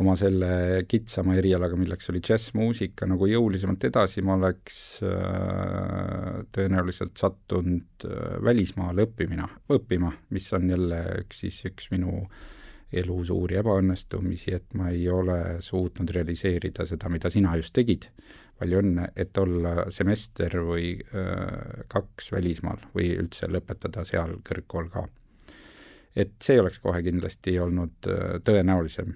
[0.00, 8.06] oma selle kitsama erialaga, milleks oli džässmuusika, nagu jõulisemalt edasi, ma oleks äh, tõenäoliselt sattunud
[8.08, 12.24] äh, välismaale õppimina, õppima, mis on jälle üks siis üks minu
[12.92, 18.08] elu suuri ebaõnnestumisi, et ma ei ole suutnud realiseerida seda, mida sina just tegid
[18.62, 25.06] palju õnne, et olla semester või äh, kaks välismaal või üldse lõpetada seal kõrgkool ka.
[26.16, 29.14] et see oleks kohe kindlasti olnud äh, tõenäolisem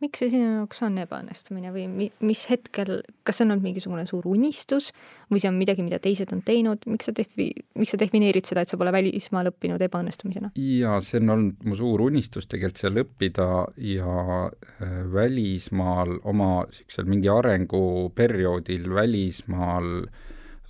[0.00, 4.06] miks see sinu jaoks on ebaõnnestumine või mi, mis hetkel, kas see on olnud mingisugune
[4.08, 4.90] suur unistus
[5.28, 8.64] või see on midagi, mida teised on teinud, miks sa defi-, miks sa defineerid seda,
[8.64, 10.52] et sa pole välismaal õppinud ebaõnnestumisena?
[10.56, 13.50] jaa, see on olnud mu suur unistus tegelikult seal õppida
[13.90, 14.16] ja
[14.48, 19.92] äh, välismaal oma niisugusel mingi arenguperioodil välismaal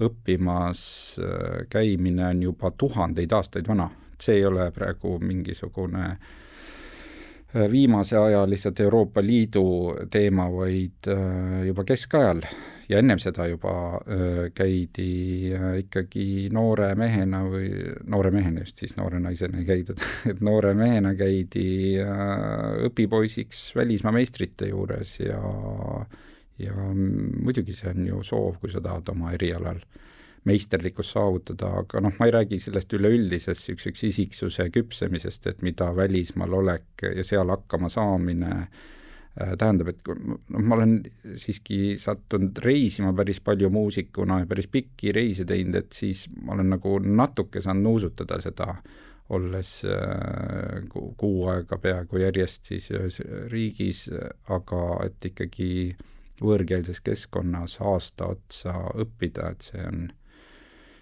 [0.00, 0.82] õppimas
[1.22, 6.38] äh, käimine on juba tuhandeid aastaid vana, see ei ole praegu mingisugune äh,
[7.72, 12.42] viimase aja lihtsalt Euroopa Liidu teema, vaid äh, juba keskajal.
[12.90, 17.70] Ja ennem seda juba äh, käidi ikkagi noore mehena või
[18.10, 20.02] noore mehena just siis, noore naisena ei käidud.
[20.30, 21.98] Et noore mehena käidi
[22.88, 25.40] õpipoisiks välismaa meistrite juures ja
[26.60, 30.10] ja muidugi see on ju soov, kui sa tahad oma erialal äh,
[30.48, 36.57] meisterlikkust saavutada, aga noh, ma ei räägi sellest üleüldisest niisuguseks isiksuse küpsemisest, et mida välismaal
[36.62, 40.96] olek ja seal hakkama saamine äh, tähendab, et noh, ma olen
[41.40, 46.72] siiski sattunud reisima päris palju muusikuna ja päris pikki reise teinud, et siis ma olen
[46.76, 48.74] nagu natuke saanud nuusutada seda,
[49.31, 53.20] olles äh, kuu aega peaaegu järjest siis ühes
[53.53, 54.07] riigis,
[54.50, 55.70] aga et ikkagi
[56.40, 58.74] võõrkeelses keskkonnas aasta otsa
[59.05, 60.09] õppida, et see on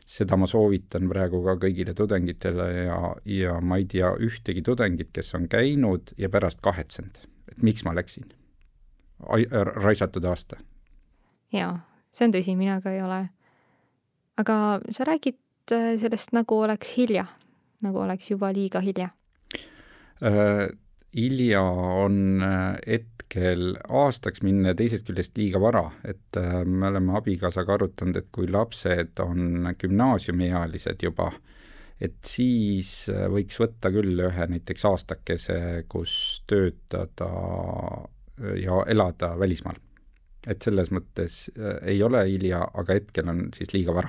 [0.09, 5.35] seda ma soovitan praegu ka kõigile tudengitele ja, ja ma ei tea ühtegi tudengit, kes
[5.37, 7.19] on käinud ja pärast kahetsenud,
[7.53, 8.31] et miks ma läksin.
[9.75, 10.57] raisatud aasta.
[11.53, 11.75] jaa,
[12.13, 13.29] see on tõsi, mina ka ei ole.
[14.37, 15.37] aga sa räägid
[15.73, 17.27] äh, sellest, nagu oleks hilja,
[17.81, 19.11] nagu oleks juba liiga hilja
[20.23, 20.69] äh,?
[21.17, 26.89] Hilja on äh, et hetkel aastaks minna ja teisest küljest liiga vara, et äh, me
[26.89, 31.33] oleme abikaasaga arutanud, et kui lapsed on gümnaasiumiealised juba,
[32.01, 37.29] et siis äh, võiks võtta küll ühe näiteks aastakese, kus töötada
[38.57, 39.77] ja elada välismaal.
[40.47, 41.51] et selles mõttes
[41.83, 44.09] ei ole hilja, aga hetkel on siis liiga vara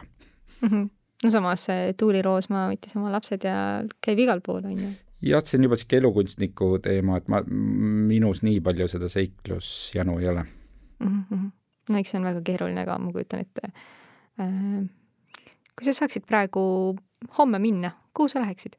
[0.61, 0.69] mm.
[0.69, 0.89] -hmm.
[1.23, 5.59] no samas Tuuli Roosma võttis oma lapsed ja käib igal pool, on ju jah, see
[5.59, 11.23] on juba niisugune elukunstniku teema, et ma, minus nii palju seda seiklusjanu ei ole mm.
[11.29, 11.49] -hmm.
[11.89, 13.71] no eks see on väga keeruline ka, ma kujutan ette
[14.39, 14.85] äh,.
[15.75, 16.61] kui sa saaksid praegu
[17.37, 18.75] homme minna, kuhu sa läheksid?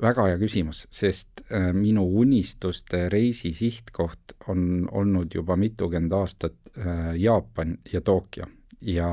[0.00, 7.14] väga hea küsimus, sest äh, minu unistuste reisi sihtkoht on olnud juba mitukümmend aastat äh,
[7.16, 8.46] Jaapan ja Tokyo
[8.80, 9.10] ja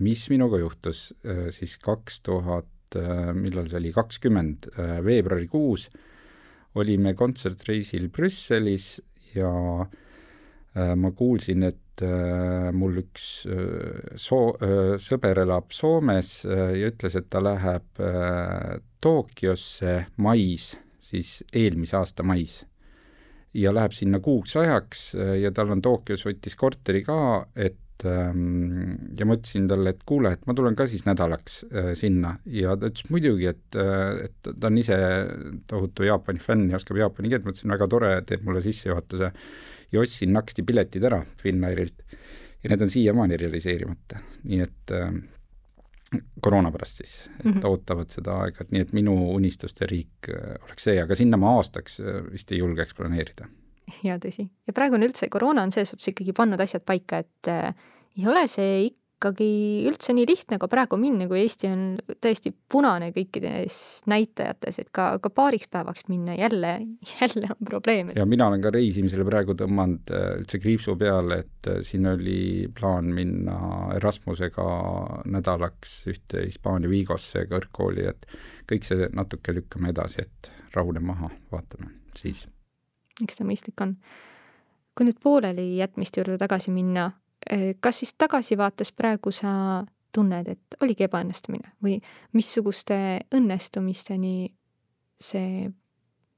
[0.00, 5.88] mis minuga juhtus äh, siis kaks tuhat Äh, millal see oli, kakskümmend äh, veebruarikuus,
[6.78, 8.96] olime kontsertreisil Brüsselis
[9.34, 9.52] ja
[9.82, 11.78] äh, ma kuulsin, et
[12.72, 13.24] mul üks
[14.18, 14.56] soo-,
[14.98, 18.00] sõber elab Soomes ja ütles, et ta läheb
[19.04, 19.92] Tokyosse
[20.24, 20.70] mais,
[21.04, 22.62] siis eelmise aasta mais.
[23.54, 25.04] ja läheb sinna kuuks ajaks
[25.42, 27.20] ja tal on Tokyos, võttis korteri ka,
[27.54, 27.76] et
[28.08, 32.34] ja ma ütlesin talle, et kuule, et ma tulen ka siis nädalaks äh, sinna.
[32.46, 34.98] Ja ta ütles muidugi, et, äh, et ta on ise
[35.70, 39.32] tohutu Jaapani fänn ja oskab jaapani keelt, ma ütlesin väga tore, teeb mulle sissejuhatuse.
[39.92, 42.18] Ja ostsin naksti piletid ära Finnairilt.
[42.62, 45.08] Ja need on siiamaani realiseerimata, nii et äh,
[46.44, 47.66] koroona pärast siis, et mm -hmm.
[47.70, 50.28] ootavad seda aega, et nii et minu unistuste riik
[50.62, 53.48] oleks see, aga sinna ma aastaks vist ei julgeks planeerida
[54.08, 54.48] ja tõsi.
[54.66, 57.72] ja praegu on üldse, koroona on selles suhtes ikkagi pannud asjad paika, et äh,
[58.18, 58.82] ei ole see
[59.22, 61.82] ikkagi üldse nii lihtne ka praegu minna, kui Eesti on
[62.22, 63.76] tõesti punane kõikides
[64.10, 66.72] näitajates, et ka, ka paariks päevaks minna jälle,
[67.20, 68.10] jälle on probleem.
[68.16, 72.66] ja mina olen ka reisimisele praegu tõmmanud äh, üldse kriipsu peale, et äh, siin oli
[72.74, 73.58] plaan minna
[73.96, 74.66] Erasmusega
[75.30, 78.26] nädalaks ühte Hispaania Vigosse kõrgkooli, et
[78.70, 82.46] kõik see natuke lükkame edasi, et rahune maha, vaatame siis
[83.22, 83.96] eks ta mõistlik on.
[84.96, 87.10] kui nüüd pooleli jätmiste juurde tagasi minna,
[87.50, 91.96] eh, kas siis tagasivaates praegu sa tunned, et oligi ebaõnnestumine või
[92.36, 92.96] missuguste
[93.34, 94.52] õnnestumisteni
[95.22, 95.68] see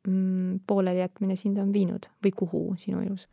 [0.06, 3.26] mm, poolelijätmine sind on viinud või kuhu sinu elus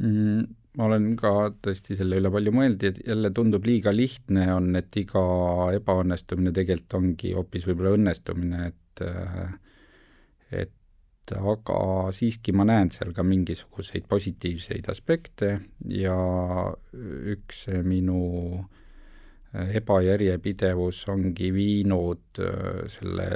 [0.00, 0.46] mm,?
[0.76, 1.32] ma olen ka
[1.64, 5.22] tõesti selle üle palju mõelnud ja jälle tundub liiga lihtne on, et iga
[5.76, 9.04] ebaõnnestumine tegelikult ongi hoopis võib-olla õnnestumine, et
[10.56, 10.74] et
[11.34, 11.78] aga
[12.14, 15.58] siiski ma näen seal ka mingisuguseid positiivseid aspekte
[15.90, 16.16] ja
[17.32, 18.20] üks minu
[19.56, 22.40] ebajärjepidevus ongi viinud
[22.92, 23.28] selle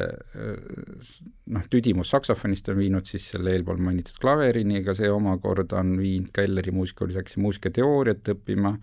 [1.55, 6.33] noh, tüdimus saksofonist on viinud siis selle eelpool mainitud klaverini, ega see omakorda on viinud
[6.35, 8.75] ka Elleri muusikakoolis, hakkasin muusikateooriat õppima,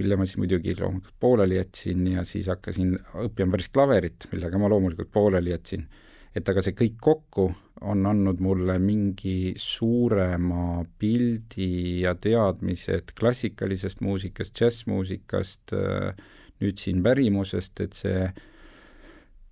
[0.00, 2.96] mille ma siis muidugi loomulikult pooleli jätsin ja siis hakkasin
[3.28, 5.86] õppima päris klaverit, millega ma loomulikult pooleli jätsin
[6.36, 7.46] et aga see kõik kokku
[7.88, 15.74] on andnud mulle mingi suurema pildi ja teadmised klassikalisest muusikast, džässmuusikast,
[16.60, 18.26] nüüd siin pärimusest, et see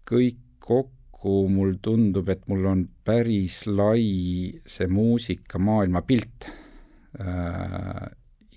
[0.09, 6.49] kõik kokku mul tundub, et mul on päris lai see muusikamaailma pilt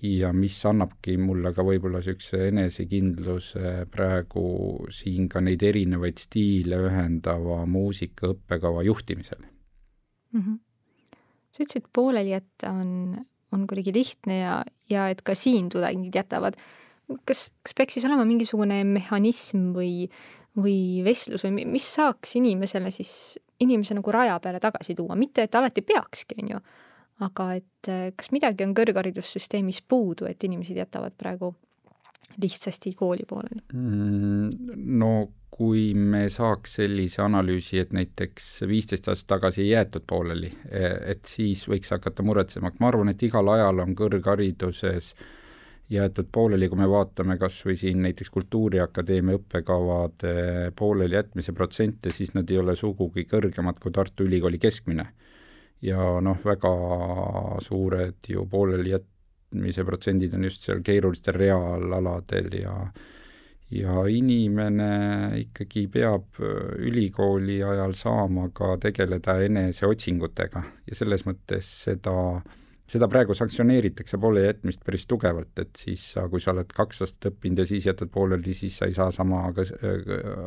[0.02, 4.44] ja mis annabki mulle ka võib-olla niisuguse enesekindluse praegu
[4.94, 10.40] siin ka neid erinevaid stiile ühendava muusika õppekava juhtimisel mm.
[10.40, 10.58] -hmm.
[11.50, 13.18] sa ütlesid, pooleli jätta on,
[13.52, 14.58] on kuidagi lihtne ja,
[14.90, 16.56] ja et ka siin tudengid jätavad.
[17.24, 20.08] kas, kas peaks siis olema mingisugune mehhanism või,
[20.56, 25.54] või vestlus või mis saaks inimesele siis, inimese nagu raja peale tagasi tuua, mitte et
[25.54, 26.60] alati peakski, on ju
[27.24, 31.54] aga et äh, kas midagi on kõrgharidussüsteemis puudu, et inimesed jätavad praegu
[32.42, 34.78] lihtsasti kooli pooleli mm,?
[34.98, 35.12] no
[35.58, 41.26] kui me saaks sellise analüüsi, et näiteks viisteist aastat tagasi ei jäetud pooleli, e, et
[41.26, 45.14] siis võiks hakata muretsema, ma arvan, et igal ajal on kõrghariduses
[45.90, 50.34] jäetud pooleli, kui me vaatame kas või siin näiteks Kultuuriakadeemia õppekavade
[50.78, 55.08] pooleli jätmise protsente, siis nad ei ole sugugi kõrgemad kui Tartu Ülikooli keskmine
[55.82, 56.72] ja noh, väga
[57.62, 62.74] suured ju pooleli jätmise protsendid on just seal keerulistel reaalaladel ja
[63.70, 64.92] ja inimene
[65.42, 66.38] ikkagi peab
[66.80, 70.62] ülikooli ajal saama ka tegeleda eneseotsingutega.
[70.88, 72.14] Ja selles mõttes seda,
[72.88, 77.28] seda praegu sanktsioneeritakse pooleli jätmist päris tugevalt, et siis sa, kui sa oled kaks aastat
[77.34, 79.44] õppinud ja siis jätad pooleli, siis sa ei saa sama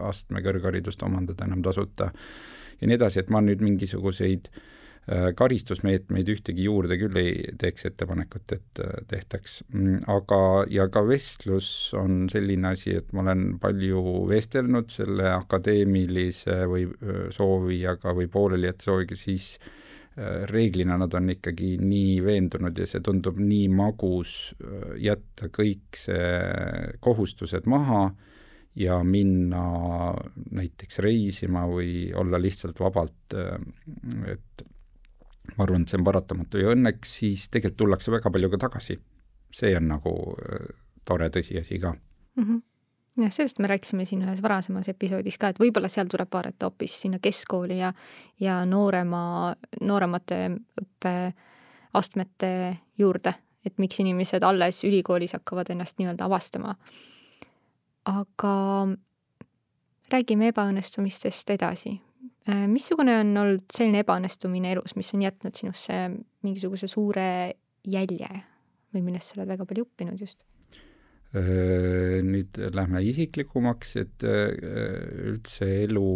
[0.10, 2.10] astme kõrgharidust omandada enam tasuta.
[2.82, 4.71] Ja nii edasi, et ma nüüd mingisuguseid äh, Äh,
[5.10, 10.40] karistusmeetmeid ühtegi juurde küll ei teeks ettepanekut, et äh, tehtaks, mm, aga,
[10.70, 16.86] ja ka vestlus on selline asi, et ma olen palju vestelnud selle akadeemilise või
[17.34, 19.56] soovijaga või poolelijätte sooviga, siis
[20.52, 24.52] reeglina nad on ikkagi nii veendunud ja see tundub nii magus
[25.00, 26.34] jätta kõik see
[27.00, 28.10] kohustused maha
[28.76, 29.64] ja minna
[30.52, 33.38] näiteks reisima või olla lihtsalt vabalt,
[34.28, 34.66] et
[35.58, 39.00] ma arvan, et see on paratamatu ja õnneks siis tegelikult tullakse väga palju ka tagasi.
[39.52, 40.68] see on nagu äh,
[41.06, 42.44] tore tõsiasi ka mm.
[42.44, 42.62] -hmm
[43.18, 47.02] jah, sellest me rääkisime siin ühes varasemas episoodis ka, et võib-olla seal tuleb vaadata hoopis
[47.02, 47.94] sinna keskkooli ja,
[48.40, 50.40] ja noorema, nooremate
[50.82, 52.52] õppeastmete
[52.98, 53.34] juurde,
[53.66, 56.76] et miks inimesed alles ülikoolis hakkavad ennast nii-öelda avastama.
[58.06, 58.54] aga
[60.12, 62.02] räägime ebaõnnestumistest edasi,
[62.72, 65.98] missugune on olnud selline ebaõnnestumine elus, mis on jätnud sinusse
[66.46, 67.28] mingisuguse suure
[67.88, 68.30] jälje
[68.92, 70.44] või millest sa oled väga palju õppinud just?
[71.32, 74.50] Äh, nüüd lähme isiklikumaks, et äh,
[75.32, 76.08] üldse elu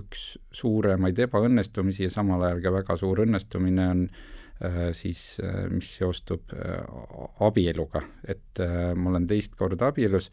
[0.00, 0.22] üks
[0.54, 4.06] suuremaid ebaõnnestumisi ja samal ajal ka väga suur õnnestumine on
[4.94, 5.40] siis,
[5.72, 6.52] mis seostub
[7.42, 10.28] abieluga, et ma olen teist korda abielus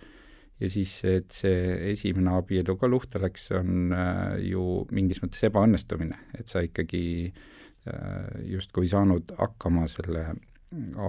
[0.60, 6.20] ja siis, et see esimene abielu ka luhta läks, on äh, ju mingis mõttes ebaõnnestumine,
[6.40, 10.28] et sa ikkagi äh, justkui ei saanud hakkama selle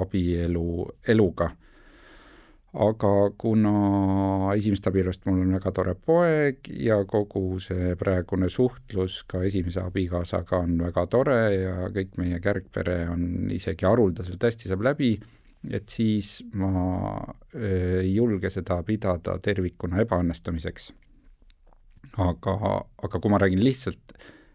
[0.01, 1.51] abielu eluga.
[2.71, 9.41] aga kuna esimesest abielust mul on väga tore poeg ja kogu see praegune suhtlus ka
[9.43, 15.17] esimese abikaasaga on väga tore ja kõik meie kärgpere on isegi haruldaselt hästi saab läbi
[15.69, 16.71] et siis ma
[17.55, 20.93] äh, ei julge seda pidada tervikuna ebaõnnestumiseks.
[22.19, 22.55] aga,
[23.05, 24.15] aga kui ma räägin lihtsalt,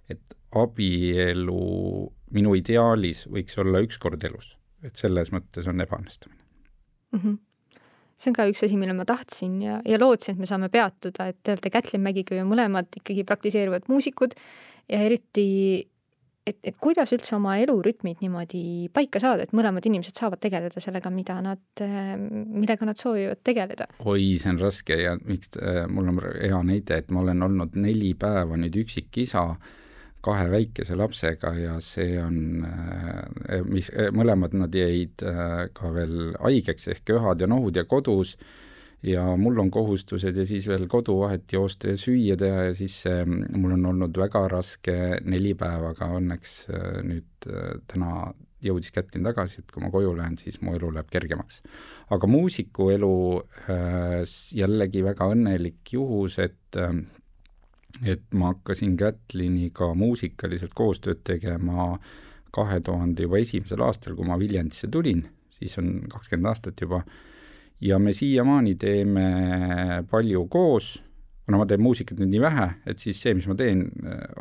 [0.10, 6.42] et abielu minu ideaalis võiks olla üks kord elus, et selles mõttes on ebaõnnestumine
[7.12, 7.20] mm.
[7.20, 7.38] -hmm
[8.16, 11.28] see on ka üks asi, mille ma tahtsin ja, ja lootsin, et me saame peatuda,
[11.32, 14.38] et te olete Kätlin Mägiga ju mõlemad ikkagi praktiseeruvad muusikud
[14.88, 15.88] ja eriti
[16.46, 21.12] et, et kuidas üldse oma elurütmid niimoodi paika saada, et mõlemad inimesed saavad tegeleda sellega,
[21.14, 23.90] mida nad, millega nad soovivad tegeleda?
[24.06, 25.56] oi, see on raske ja miks,
[25.92, 29.48] mul on hea näide, et ma olen olnud neli päeva nüüd üksikisa
[30.26, 32.38] kahe väikese lapsega ja see on,
[33.70, 38.34] mis, mõlemad nad jäid ka veel haigeks ehk köhad ja nohud ja kodus
[39.06, 43.22] ja mul on kohustused ja siis veel koduvahet joosta ja süüa teha ja siis see,
[43.26, 44.96] mul on olnud väga raske
[45.26, 48.32] neli päeva, aga õnneks äh, nüüd äh, täna
[48.66, 51.62] jõudis Kätlin tagasi, et kui ma koju lähen, siis mu elu läheb kergemaks.
[52.10, 53.14] aga muusiku elu
[53.70, 54.24] äh,
[54.58, 56.80] jällegi väga õnnelik juhus, et
[58.04, 61.94] et ma hakkasin Kätliniga muusikaliselt koostööd tegema
[62.56, 65.24] kahe tuhande juba esimesel aastal, kui ma Viljandisse tulin,
[65.60, 67.04] siis on kakskümmend aastat juba
[67.86, 69.26] ja me siiamaani teeme
[70.10, 70.96] palju koos,
[71.46, 73.86] kuna ma teen muusikat nüüd nii vähe, et siis see, mis ma teen,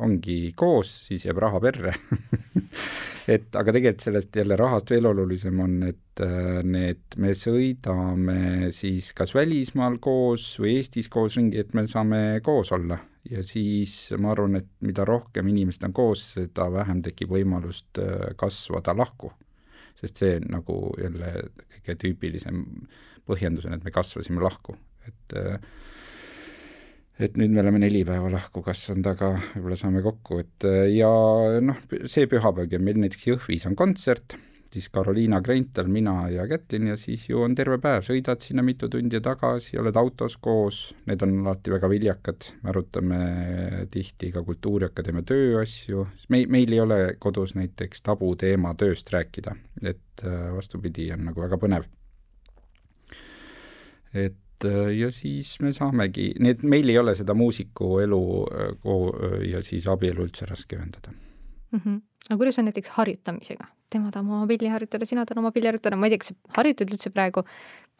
[0.00, 1.92] ongi koos, siis jääb raha perre.
[3.24, 9.14] Et aga tegelikult sellest jälle rahast veel olulisem on, et äh, need, me sõidame siis
[9.16, 12.98] kas välismaal koos või Eestis koos ringi, et me saame koos olla.
[13.24, 18.34] Ja siis ma arvan, et mida rohkem inimesed on koos, seda vähem tekib võimalust äh,
[18.36, 19.32] kasvada lahku.
[19.94, 21.28] sest see nagu jälle
[21.70, 24.76] kõige tüüpilisem põhjendus on, et me kasvasime lahku,
[25.08, 25.36] et
[27.22, 31.10] et nüüd me oleme neli päeva lahku kasvanud, aga võib-olla saame kokku, et ja
[31.62, 31.78] noh,
[32.10, 34.34] see pühapäevgi on meil näiteks Jõhvis on kontsert,
[34.74, 38.88] siis Carolina Greintal, mina ja Kätlin ja siis ju on terve päev, sõidad sinna mitu
[38.90, 43.20] tundi tagasi, oled autos koos, need on alati väga viljakad, me arutame
[43.94, 49.54] tihti ka Kultuuriakadeemia tööasju, me, meil ei ole kodus näiteks tabuteema tööst rääkida,
[49.86, 51.86] et vastupidi, on nagu väga põnev
[54.14, 59.62] et äh, ja siis me saamegi, nii et meil ei ole seda muusikuelu äh, ja
[59.66, 61.80] siis abielu üldse raske ühendada mm.
[61.80, 62.02] -hmm.
[62.30, 63.66] aga kuidas on näiteks harjutamisega?
[63.94, 66.56] tema tahab oma pilli harjutada, sina tahad oma pilli harjutada, ma ei tea, kas sa
[66.56, 67.44] harjutad üldse praegu,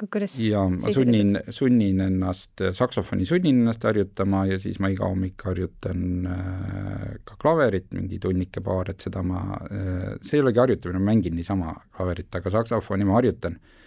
[0.01, 5.45] kuidas jaa, ma sunnin, sunnin ennast, saksofoni sunnin ennast harjutama ja siis ma iga hommik
[5.47, 10.99] harjutan äh, ka klaverit, mingi tunnike paar, et seda ma äh,, see ei olegi harjutamine,
[10.99, 13.84] ma mängin niisama klaverit, aga saksofoni ma harjutan äh,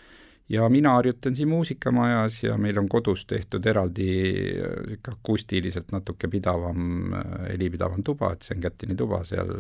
[0.50, 7.14] ja mina harjutan siin muusikamajas ja meil on kodus tehtud eraldi niisugune akustiliselt natuke pidavam,
[7.50, 9.52] helipidavam tuba, et see on Kätini tuba, seal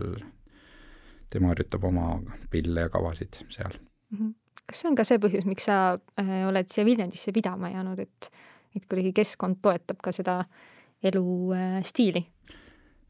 [1.29, 4.17] tema harjutab oma pille ja kavasid seal mm.
[4.17, 4.33] -hmm.
[4.65, 8.31] kas see on ka see põhjus, miks sa äh, oled siia Viljandisse pidama jäänud, et,
[8.75, 10.43] et kuidagi keskkond toetab ka seda
[11.03, 12.33] elustiili äh,?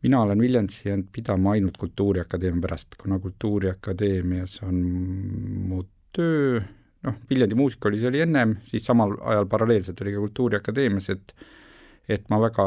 [0.04, 4.76] mina olen Viljandisse jäänud pidama ainult Kultuuriakadeemia pärast, kuna Kultuuriakadeemias on
[5.70, 6.62] mu töö
[7.08, 11.34] noh, Viljandi muusikakoolis oli ennem, siis samal ajal paralleelselt oli ka Kultuuriakadeemias, et
[12.08, 12.64] et ma väga,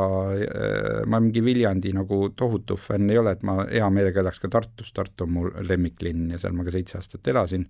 [1.08, 4.92] ma mingi Viljandi nagu tohutu fänn ei ole, et ma hea meelega elaks ka Tartus,
[4.92, 7.64] Tartu on mu lemmiklinn ja seal ma ka seitse aastat elasin,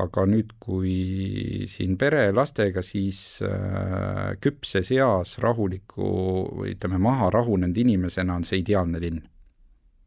[0.00, 6.08] aga nüüd, kui siin pere lastega, siis äh, küpses eas rahuliku
[6.68, 9.20] ütleme, maha rahunenud inimesena on see ideaalne linn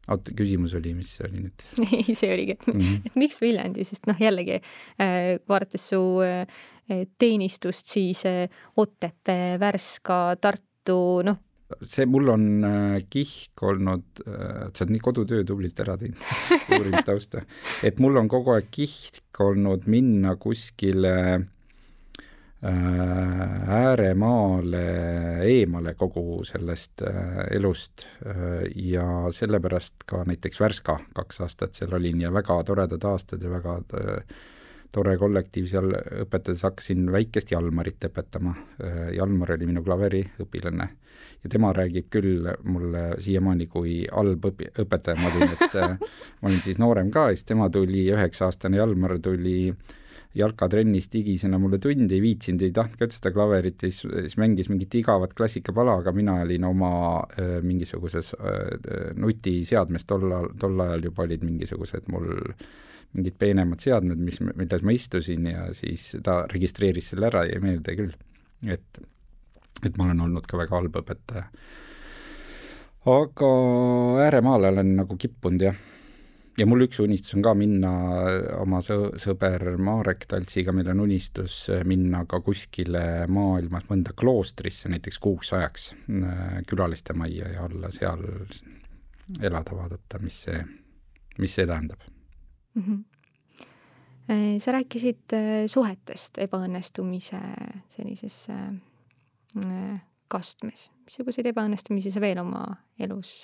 [0.09, 1.67] oota, küsimus oli, mis see oli nüüd?
[1.99, 3.05] ei, see oligi, mm, -hmm.
[3.05, 10.23] et miks Viljandi, sest noh, jällegi äh, vaadates su äh, teenistust, siis äh, Otepää, Värska,
[10.41, 11.39] Tartu, noh.
[11.87, 12.45] see mul on
[13.07, 16.19] kihk olnud, sa oled nii kodutöö tublilt ära teinud
[16.75, 17.45] uurinud tausta,
[17.87, 21.45] et mul on kogu aeg kihk olnud minna kuskile Äh,
[23.67, 24.81] ääremaale
[25.49, 32.21] eemale kogu sellest äh, elust äh, ja sellepärast ka näiteks Värska kaks aastat seal olin
[32.21, 33.79] ja väga toredad aastad ja väga
[34.91, 35.89] tore kollektiiv seal
[36.21, 38.51] õpetades, hakkasin väikest Jalmarit õpetama.
[39.15, 40.87] Jalmar oli minu klaveriõpilane
[41.43, 45.73] ja tema räägib küll mulle siiamaani kui halb õpi-, õpetaja, ma olin, et
[46.41, 49.95] ma olin siis noorem ka ja siis tema tuli, üheksa-aastane Jalmar tuli äh,
[50.35, 54.37] jalkatrennis digisena mulle tundi, ei viitsinud, ei tahtnud ka üldse seda klaverit ja siis, siis
[54.39, 61.09] mängis mingit igavat klassikapala, aga mina olin oma äh, mingisuguses äh, nutiseadmes tollal, tol ajal
[61.09, 62.31] juba olid mingisugused mul
[63.11, 67.97] mingid peenemad seadmed, mis, milles ma istusin ja siis ta registreeris selle ära, jäi meelde
[67.99, 68.15] küll,
[68.71, 69.01] et,
[69.83, 71.49] et ma olen olnud ka väga halb õpetaja.
[73.11, 73.55] aga
[74.23, 75.87] ääremaale olen nagu kippunud jah
[76.59, 77.91] ja mul üks unistus on ka minna
[78.59, 81.55] oma sõ-, sõber Marek Taltsiga, meil on unistus
[81.87, 88.25] minna ka kuskile maailmas mõnda kloostrisse näiteks kuuks ajaks äh, külaliste majja ja olla seal,
[89.41, 90.59] elada, vaadata, mis see,
[91.39, 92.03] mis see tähendab
[92.75, 92.83] mm.
[92.83, 93.07] -hmm
[94.31, 97.39] sa rääkisid äh, suhetest ebaõnnestumise
[97.89, 98.47] sellises
[100.31, 100.85] kastmes.
[101.03, 102.61] missuguseid ebaõnnestumisi sa veel oma
[102.99, 103.43] elus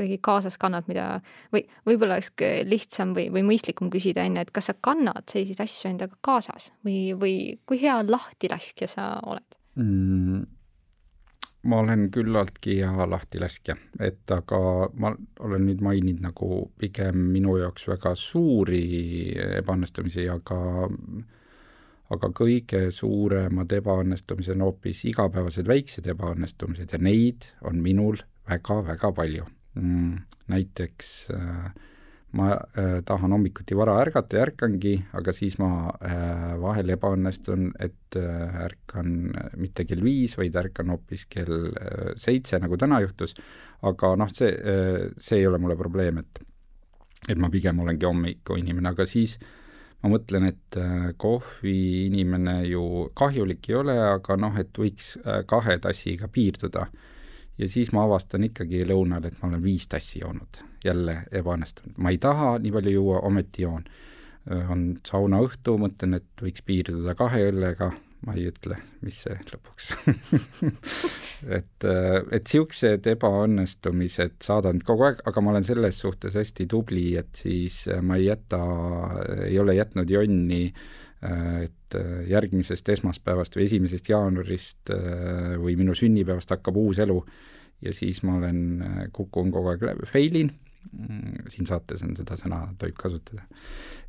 [0.00, 1.08] kuidagi kaasas kannad, mida
[1.54, 2.32] või võib-olla oleks
[2.68, 7.12] lihtsam või, või mõistlikum küsida enne, et kas sa kannad selliseid asju endaga kaasas või,
[7.18, 7.34] või
[7.68, 10.48] kui hea lahtilaskja sa oled mm,?
[11.62, 14.60] ma olen küllaltki hea lahtilaskja, et aga
[14.96, 15.12] ma
[15.44, 18.86] olen nüüd maininud nagu pigem minu jaoks väga suuri
[19.60, 20.60] ebaõnnestumisi, aga
[22.10, 28.18] aga kõige suuremad ebaõnnestumised on hoopis igapäevased väiksed ebaõnnestumised ja neid on minul
[28.50, 29.46] väga-väga palju.
[29.74, 31.70] Näiteks äh,
[32.32, 38.16] ma äh, tahan hommikuti vara ärgata ja ärkangi, aga siis ma äh, vahel ebaõnnestun, et
[38.16, 39.12] ärkan
[39.58, 41.70] mitte kell viis, vaid ärkan hoopis kell
[42.18, 43.36] seitse, nagu täna juhtus,
[43.86, 44.50] aga noh, see
[45.18, 46.42] see ei ole mulle probleem, et
[47.28, 49.36] et ma pigem olengi hommikuinimene, aga siis
[50.02, 52.82] ma mõtlen, et äh, kohviinimene ju
[53.14, 55.16] kahjulik ei ole, aga noh, et võiks
[55.46, 56.88] kahe tassiga piirduda
[57.58, 62.12] ja siis ma avastan ikkagi lõunal, et ma olen viis tassi joonud, jälle ebaõnnestunud, ma
[62.12, 63.84] ei taha nii palju juua, ometi joon.
[64.50, 67.90] on saunaõhtu, mõtlen, et võiks piirduda kahe õllega,
[68.26, 69.90] ma ei ütle, mis see lõpuks
[71.58, 77.36] et, et niisugused ebaõnnestumised saadan kogu aeg, aga ma olen selles suhtes hästi tubli, et
[77.36, 78.60] siis ma ei jäta,
[79.46, 80.62] ei ole jätnud jonni
[81.20, 81.94] et
[82.30, 84.92] järgmisest esmaspäevast või esimesest jaanuarist
[85.60, 87.18] või minu sünnipäevast hakkab uus elu
[87.84, 88.60] ja siis ma olen,
[89.12, 90.52] kukun kogu aeg läbi, fail in,
[90.92, 93.46] mm, siin saates on seda sõna, tohib kasutada.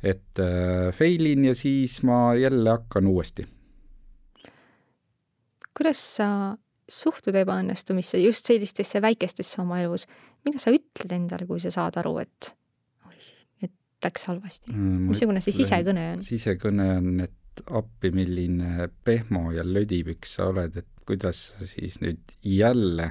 [0.02, 3.46] et äh, fail in ja siis ma jälle hakkan uuesti.
[5.76, 6.56] kuidas sa
[6.88, 10.06] suhtud ebaõnnestumisse, just sellistesse väikestesse oma elus,
[10.44, 12.52] mida sa ütled endale, kui sa saad aru, et
[14.04, 15.08] läks halvasti mm,?
[15.12, 16.26] missugune see sisekõne on?
[16.26, 22.36] sisekõne on, et appi, milline pehmo ja lödipüks sa oled, et kuidas sa siis nüüd
[22.46, 23.10] jälle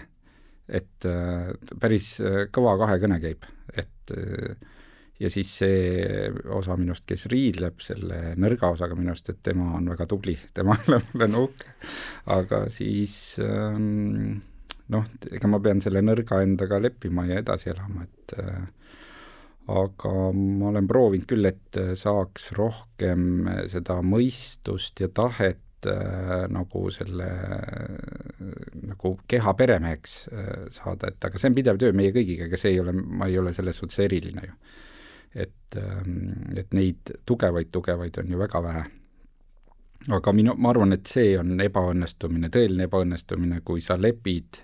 [0.72, 4.56] et äh, päris äh, kõva kahekõne käib, et äh,
[5.22, 10.08] ja siis see osa minust, kes riidleb selle nõrga osaga minust, et tema on väga
[10.10, 11.76] tubli, tema üle ma olen uhke,
[12.38, 14.39] aga siis ähm,
[14.94, 18.38] noh, ega ma pean selle nõrga endaga leppima ja edasi elama, et
[19.70, 27.28] aga ma olen proovinud küll, et saaks rohkem seda mõistust ja tahet äh, nagu selle
[28.88, 32.76] nagu keha peremeheks äh, saada, et aga see on pidev töö meie kõigiga, ega see
[32.76, 34.55] ei ole, ma ei ole selles suhtes eriline ju.
[35.36, 38.84] et, ähm, et neid tugevaid, tugevaid on ju väga vähe.
[40.09, 44.64] aga minu, ma arvan, et see on ebaõnnestumine, tõeline ebaõnnestumine, kui sa lepid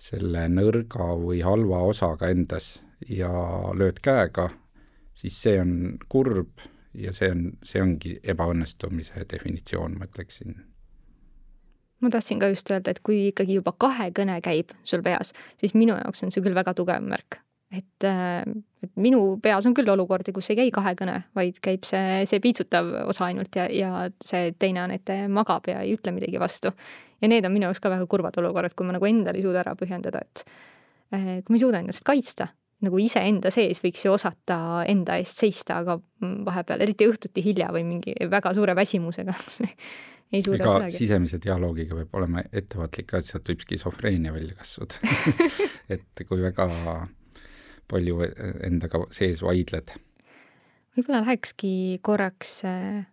[0.00, 2.78] selle nõrga või halva osaga endas
[3.08, 3.30] ja
[3.76, 4.48] lööd käega,
[5.16, 5.74] siis see on
[6.08, 10.56] kurb ja see on, see ongi ebaõnnestumise definitsioon, ma ütleksin.
[12.00, 15.96] ma tahtsin ka just öelda, et kui ikkagi juba kahekõne käib sul peas, siis minu
[15.98, 17.40] jaoks on see küll väga tugev märk.
[17.70, 18.42] et, äh,
[18.82, 22.88] et minu peas on küll olukordi, kus ei käi kahekõne, vaid käib see, see piitsutav
[23.06, 26.74] osa ainult ja, ja see teine on, et magab ja ei ütle midagi vastu.
[27.20, 29.62] ja need on minu jaoks ka väga kurvad olukorrad, kui ma nagu endale ei suuda
[29.62, 30.44] ära põhjendada, et
[31.14, 32.48] äh, kui ma ei suuda ennast kaitsta
[32.84, 37.84] nagu iseenda sees võiks ju osata enda eest seista, aga vahepeal, eriti õhtuti hilja või
[37.88, 39.34] mingi väga suure väsimusega
[40.32, 40.96] ei suuda ega sellega.
[40.96, 45.00] sisemise dialoogiga peab olema ettevaatlik ka, et sealt võib skisofreenia välja kasvada
[45.96, 46.68] et kui väga
[47.90, 48.20] palju
[48.66, 49.94] endaga sees vaidled.
[50.96, 51.72] võib-olla lähekski
[52.06, 53.06] korraks äh,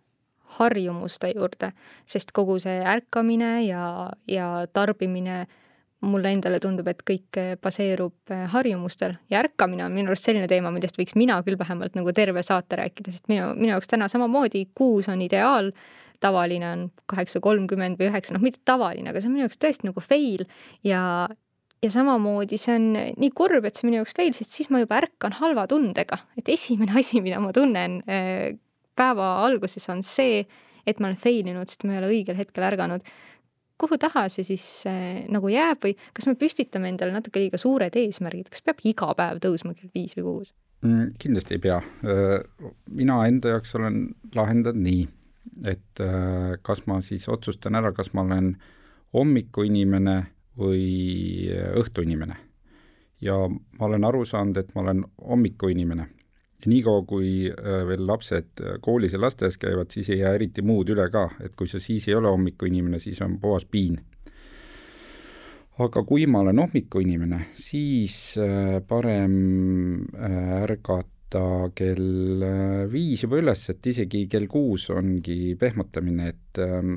[0.58, 1.72] harjumuste juurde,
[2.08, 3.84] sest kogu see ärkamine ja,
[4.30, 5.42] ja tarbimine
[6.06, 10.46] mulle endale tundub, et kõik eh, baseerub eh, harjumustel ja ärkamine on minu arust selline
[10.50, 14.06] teema, millest võiks mina küll vähemalt nagu terve saate rääkida, sest minu, minu jaoks täna
[14.10, 15.72] samamoodi kuus on ideaal,
[16.22, 19.90] tavaline on kaheksa kolmkümmend või üheksa, noh, mitte tavaline, aga see on minu jaoks tõesti
[19.90, 20.46] nagu fail
[20.86, 21.02] ja
[21.82, 25.00] ja samamoodi see on nii kurb, et see minu jaoks fail, sest siis ma juba
[25.02, 28.54] ärkan halva tundega, et esimene asi, mida ma tunnen eh,
[28.98, 30.44] päeva alguses on see,
[30.88, 33.06] et ma olen fail inud, sest ma ei ole õigel hetkel ärganud
[33.78, 37.94] kuhu taha see siis äh, nagu jääb või kas me püstitame endale natuke liiga suured
[37.98, 40.50] eesmärgid, kas peab iga päev tõusma kell viis või kuus
[40.82, 41.14] mm,?
[41.22, 41.78] kindlasti ei pea.
[42.90, 44.02] Mina enda jaoks olen
[44.34, 45.06] lahendanud nii,
[45.70, 46.02] et
[46.62, 48.52] kas ma siis otsustan ära, kas ma olen
[49.14, 50.18] hommikuinimene
[50.58, 50.84] või
[51.80, 52.36] õhtuinimene.
[53.20, 56.08] ja ma olen aru saanud, et ma olen hommikuinimene
[56.66, 60.90] niikaua, kui äh, veel lapsed äh, koolis ja lasteaias käivad, siis ei jää eriti muud
[60.90, 64.00] üle ka, et kui sa siis ei ole hommikuinimene, siis on puhas piin.
[65.78, 72.42] aga kui ma olen hommikuinimene, siis äh, parem ärgata kell
[72.90, 76.96] viis juba üles, et isegi kell kuus ongi pehmutamine, et, ähm,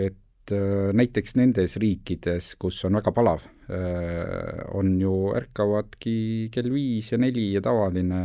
[0.00, 0.50] et
[0.92, 6.16] näiteks nendes riikides, kus on väga palav, on ju, ärkavadki
[6.52, 8.20] kell viis ja neli ja tavaline,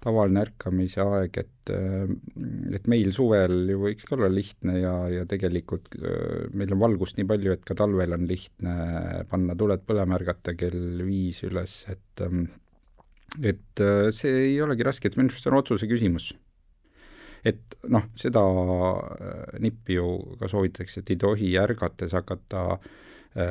[0.00, 2.06] tavaline ärkamise aeg, et, äh,
[2.76, 5.98] et meil suvel ju võiks ka olla lihtne ja, ja tegelikult
[6.56, 8.76] meil on valgust nii palju, et ka talvel on lihtne
[9.30, 12.48] panna tuled põlema, ärgata kell viis üles, et ähm,
[13.42, 13.82] et
[14.16, 16.30] see ei olegi raske, et minu arust see on otsuse küsimus.
[17.46, 22.88] Et noh, seda äh, nippi ju ka soovitakse, et ei tohi ärgates hakata äh,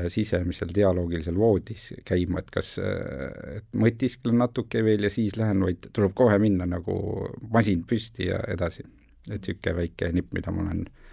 [0.09, 5.61] sisemisel dialoogil seal voodis käima, et kas, äh, et mõtisklen natuke veel ja siis lähen,
[5.61, 6.95] vaid tuleb kohe minna nagu
[7.53, 8.85] masin püsti ja edasi.
[9.25, 11.05] et niisugune väike nipp, mida ma olen äh,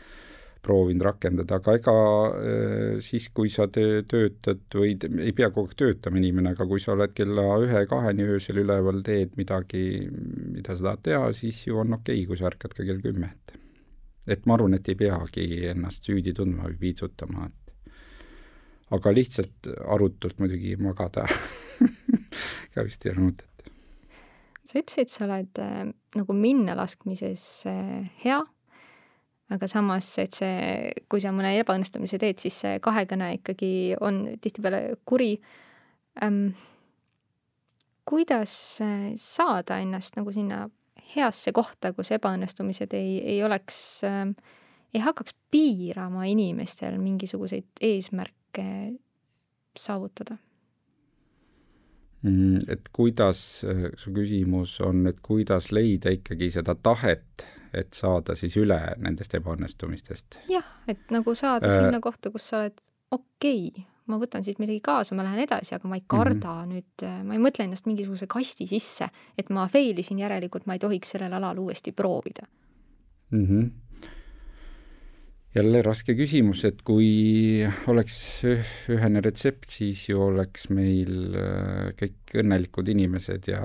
[0.62, 1.94] proovinud rakendada, aga ega
[2.38, 4.94] äh, siis, kui sa töö, töötad või
[5.24, 9.34] ei pea kogu aeg töötama inimene, aga kui sa oled kella ühe-kaheni öösel üleval, teed
[9.40, 9.82] midagi,
[10.54, 13.32] mida sa tahad teha, siis ju on okei okay,, kui sa ärkad ka kell kümme,
[13.32, 13.58] et
[14.36, 17.61] et ma arvan, et ei peagi ennast süüdi tundma või piitsutama, et
[18.92, 21.24] aga lihtsalt arutult muidugi magada
[22.74, 23.70] ka vist ei ole mõtet.
[24.64, 25.86] sa ütlesid, sa oled äh,
[26.16, 28.40] nagu minnalaskmises äh, hea
[29.52, 34.84] aga samas, et see, kui sa mõne ebaõnnestumise teed, siis see kahekõne ikkagi on tihtipeale
[35.08, 35.34] kuri
[36.22, 36.52] ähm,.
[38.08, 40.66] kuidas äh, saada ennast nagu sinna
[41.14, 43.76] heasse kohta, kus ebaõnnestumised ei, ei oleks
[44.08, 44.36] ähm,,
[44.94, 48.41] ei hakkaks piirama inimestel mingisuguseid eesmärke
[49.78, 50.36] saavutada?
[52.22, 58.36] Mm, et kuidas, äh, su küsimus on, et kuidas leida ikkagi seda tahet et saada
[58.36, 60.42] siis üle nendest ebaõnnestumistest.
[60.52, 62.78] jah, et nagu saada äh, sinna kohta, kus sa oled
[63.12, 66.60] okei okay,, ma võtan siit midagi kaasa, ma lähen edasi, aga ma ei karda mm
[66.60, 66.72] -hmm.
[66.74, 70.76] nüüd, äh, ma ei mõtle ennast mingisuguse kasti sisse, et ma fail isin, järelikult ma
[70.76, 72.46] ei tohiks sellel alal uuesti proovida
[73.30, 73.46] mm.
[73.46, 73.70] -hmm
[75.52, 77.60] jälle raske küsimus, et kui
[77.92, 78.16] oleks
[78.92, 83.62] ühene retsept, siis ju oleks meil äh, kõik õnnelikud inimesed ja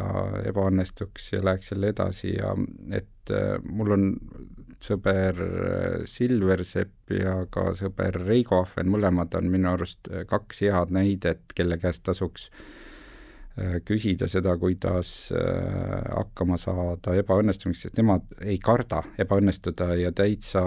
[0.50, 2.52] ebaõnnestuks ja läheks jälle edasi ja
[2.92, 4.10] et äh, mul on
[4.84, 11.56] sõber äh, Silversepp ja ka sõber Reigo Ahven, mõlemad on minu arust kaks head näidet,
[11.56, 12.52] kelle käest tasuks
[13.90, 20.62] küsida seda, kuidas hakkama saada ebaõnnestumiseks, sest nemad ei karda ebaõnnestuda ja täitsa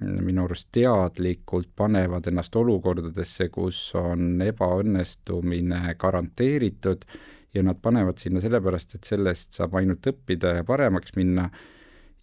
[0.00, 7.08] minu arust teadlikult panevad ennast olukordadesse, kus on ebaõnnestumine garanteeritud
[7.54, 11.48] ja nad panevad sinna sellepärast, et sellest saab ainult õppida ja paremaks minna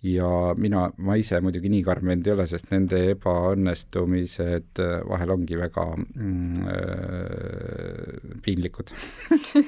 [0.06, 5.58] ja mina, ma ise muidugi nii karm vend ei ole, sest nende ebaõnnestumised vahel ongi
[5.60, 8.94] väga mm, äh, piinlikud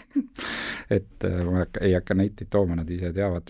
[0.97, 3.49] et äh, ma ei hakka, ei hakka näiteid tooma, nad ise teavad.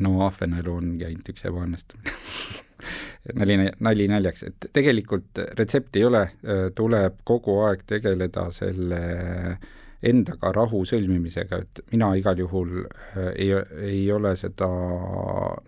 [0.00, 2.14] no ahvenaelu ongi ainult üks ebaõnnestumine
[3.32, 9.72] nali, nali naljaks, et tegelikult retsepti ei ole, äh, tuleb kogu aeg tegeleda selle äh,
[10.04, 13.50] endaga rahu sõlmimisega, et mina igal juhul äh, ei,
[13.88, 14.68] ei ole seda,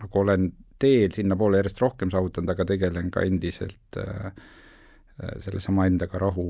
[0.02, 0.50] nagu olen
[0.80, 6.46] teel sinnapoole järjest rohkem saavutanud, aga tegelen ka endiselt äh, äh, sellesama endaga rahu,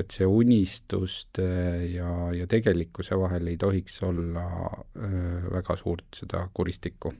[0.00, 1.46] et see unistuste
[1.92, 4.46] ja, ja tegelikkuse vahel ei tohiks olla
[4.96, 7.14] öö, väga suurt seda kuristikku.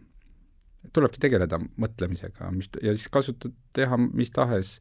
[0.95, 4.79] Tulebki tegeleda mõtlemisega, mis, ja siis kasutada, teha mis tahes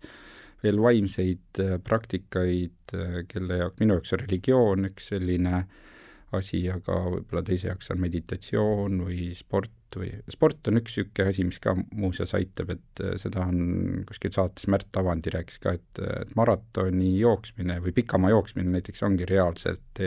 [0.64, 5.64] veel vaimseid äh, praktikaid, äh, kelle jaoks, minu jaoks on religioon üks selline
[6.36, 11.46] asi, aga võib-olla teise jaoks on meditatsioon või sport või, sport on üks niisugune asi,
[11.48, 16.04] mis ka muuseas aitab, et äh, seda on kuskil saates Märt Avandi rääkis ka, et,
[16.24, 20.04] et maratoni jooksmine või pikamaa jooksmine näiteks ongi reaalselt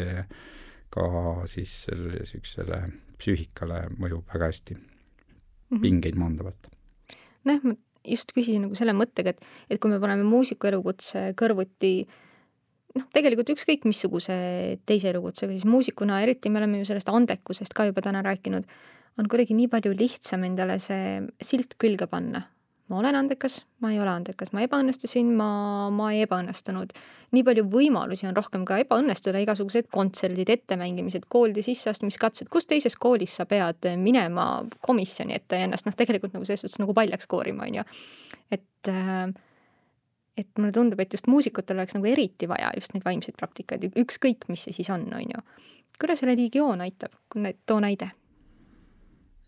[0.92, 1.04] ka
[1.48, 2.82] siis selle niisugusele
[3.16, 4.76] psüühikale mõjub väga hästi.
[5.80, 6.68] Pingeid maandavalt.
[7.48, 11.92] nojah, ma just küsisin nagu selle mõttega, et, et kui me paneme muusiku elukutse kõrvuti
[12.98, 14.36] noh, tegelikult ükskõik missuguse
[14.88, 18.66] teise elukutsega, siis muusikuna eriti me oleme ju sellest andekusest ka juba täna rääkinud,
[19.20, 22.46] on kuidagi nii palju lihtsam endale see silt külge panna
[22.92, 25.48] ma olen andekas, ma ei ole andekas, ma ebaõnnestusin, ma,
[25.94, 26.92] ma ei ebaõnnestunud.
[27.32, 33.38] nii palju võimalusi on rohkem ka ebaõnnestuda, igasugused kontserdid, ettemängimised, koolide sisseastumiskatsed, kus teises koolis
[33.40, 34.46] sa pead minema
[34.84, 37.88] komisjoni ette ja ennast noh, tegelikult nagu selles suhtes nagu paljaks koorima, on ju.
[38.52, 39.32] et äh,
[40.36, 44.48] et mulle tundub, et just muusikutel oleks nagu eriti vaja just neid vaimseid praktikaid, ükskõik,
[44.48, 45.44] mis see siis on, on ju.
[46.00, 47.16] kuidas religioon aitab,
[47.66, 48.12] too näide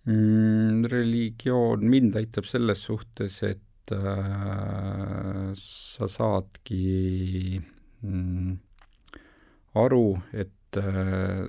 [0.06, 0.84] mm,?
[0.90, 7.60] religioon mind aitab selles suhtes, et äh, sa saadki
[8.02, 8.54] mm,
[9.80, 11.44] aru, et äh,,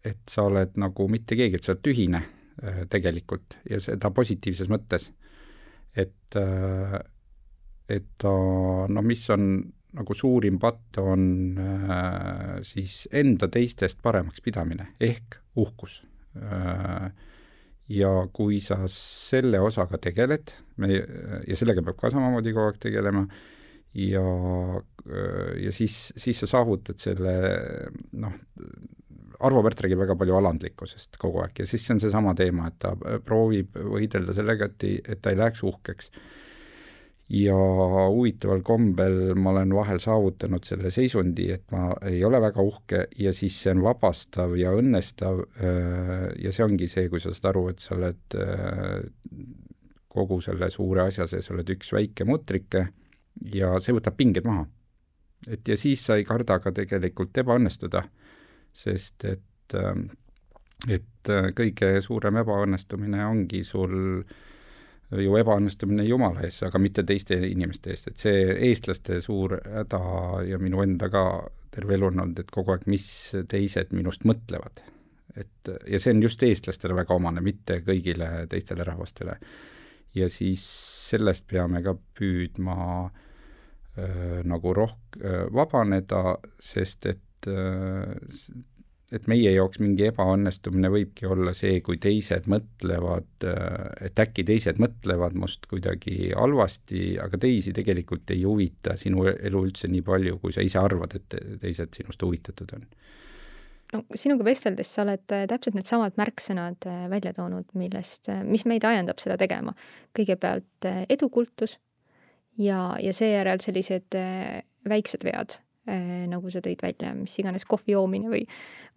[0.00, 2.22] et sa oled nagu mitte keegi, et sa oled tühine
[2.64, 5.10] äh, tegelikult ja seda positiivses mõttes.
[5.94, 7.00] et äh,
[7.90, 8.32] et ta,
[8.88, 9.46] no mis on
[9.98, 16.04] nagu suurim patt, on äh, siis enda teistest paremaks pidamine ehk uhkus
[16.38, 17.10] äh,
[17.90, 23.24] ja kui sa selle osaga tegeled, me, ja sellega peab ka samamoodi kogu aeg tegelema,
[23.98, 24.24] ja,
[25.58, 27.34] ja siis, siis sa saavutad selle
[28.22, 28.38] noh,
[29.40, 32.76] Arvo Pärt räägib väga palju alandlikkusest kogu aeg ja siis see on seesama teema, et
[32.82, 32.92] ta
[33.24, 36.12] proovib võidelda sellega, et ei, et ta ei läheks uhkeks
[37.30, 37.56] ja
[38.10, 43.32] huvitaval kombel ma olen vahel saavutanud selle seisundi, et ma ei ole väga uhke ja
[43.36, 47.68] siis see on vabastav ja õnnestav äh, ja see ongi see, kui sa saad aru,
[47.70, 48.96] et sa oled äh,
[50.10, 52.88] kogu selle suure asja sees, oled üks väike mutrike
[53.54, 54.66] ja see võtab pinged maha.
[55.46, 58.02] et ja siis sa ei karda ka tegelikult ebaõnnestuda,
[58.74, 59.94] sest et, äh,
[60.98, 64.38] et kõige suurem ebaõnnestumine ongi sul äh,
[65.18, 70.00] ju ebaõnnestumine Jumala ees, aga mitte teiste inimeste eest, et see eestlaste suur häda
[70.46, 71.24] ja minu enda ka
[71.74, 73.06] terve elu on olnud, et kogu aeg, mis
[73.50, 74.82] teised minust mõtlevad.
[75.38, 79.38] et ja see on just eestlastele väga omane, mitte kõigile teistele rahvastele.
[80.14, 80.64] ja siis
[81.10, 88.14] sellest peame ka püüdma äh, nagu rohk- äh,, vabaneda, sest et äh,
[89.14, 93.46] et meie jaoks mingi ebaõnnestumine võibki olla see, kui teised mõtlevad,
[94.06, 99.90] et äkki teised mõtlevad must kuidagi halvasti, aga teisi tegelikult ei huvita sinu elu üldse
[99.90, 102.84] nii palju, kui sa ise arvad, et teised sinust huvitatud on.
[103.94, 109.38] no sinuga vesteldes sa oled täpselt needsamad märksõnad välja toonud, millest, mis meid ajendab seda
[109.40, 109.74] tegema.
[110.14, 111.80] kõigepealt edukultus
[112.58, 114.14] ja, ja seejärel sellised
[114.86, 118.44] väiksed vead Äh, nagu sa tõid välja, mis iganes kohvi joomine või,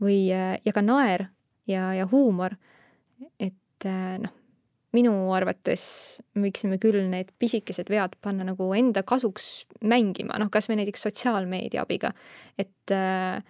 [0.04, 1.28] või äh, ja ka naer
[1.70, 2.58] ja, ja huumor.
[3.40, 4.34] et äh, noh,
[4.94, 10.78] minu arvates me võiksime küll need pisikesed vead panna nagu enda kasuks mängima, noh, kasvõi
[10.82, 12.14] näiteks sotsiaalmeedia abiga,
[12.58, 13.42] et äh,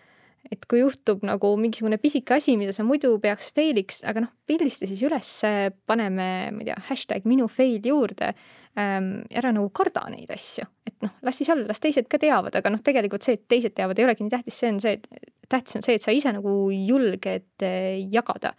[0.52, 4.88] et kui juhtub nagu mingisugune pisike asi, mida sa muidu peaks fail'iks, aga noh, pildista
[4.90, 5.30] siis üles,
[5.90, 8.34] paneme, ma ei tea, hashtag minu fail juurde
[8.80, 9.12] ähm,.
[9.32, 12.74] ära nagu karda neid asju, et noh, las siis olla, las teised ka teavad, aga
[12.74, 14.98] noh, tegelikult see, et teised teavad, ei olegi nii tähtis, see on see,
[15.52, 18.54] tähtis on see, et sa ise nagu julged äh, jagada.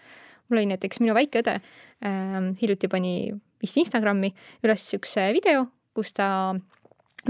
[0.49, 1.59] mul oli näiteks minu väike õde
[2.05, 3.33] ähm, hiljuti pani
[3.63, 5.67] vist Instagrami üles siukse video,
[5.97, 6.29] kus ta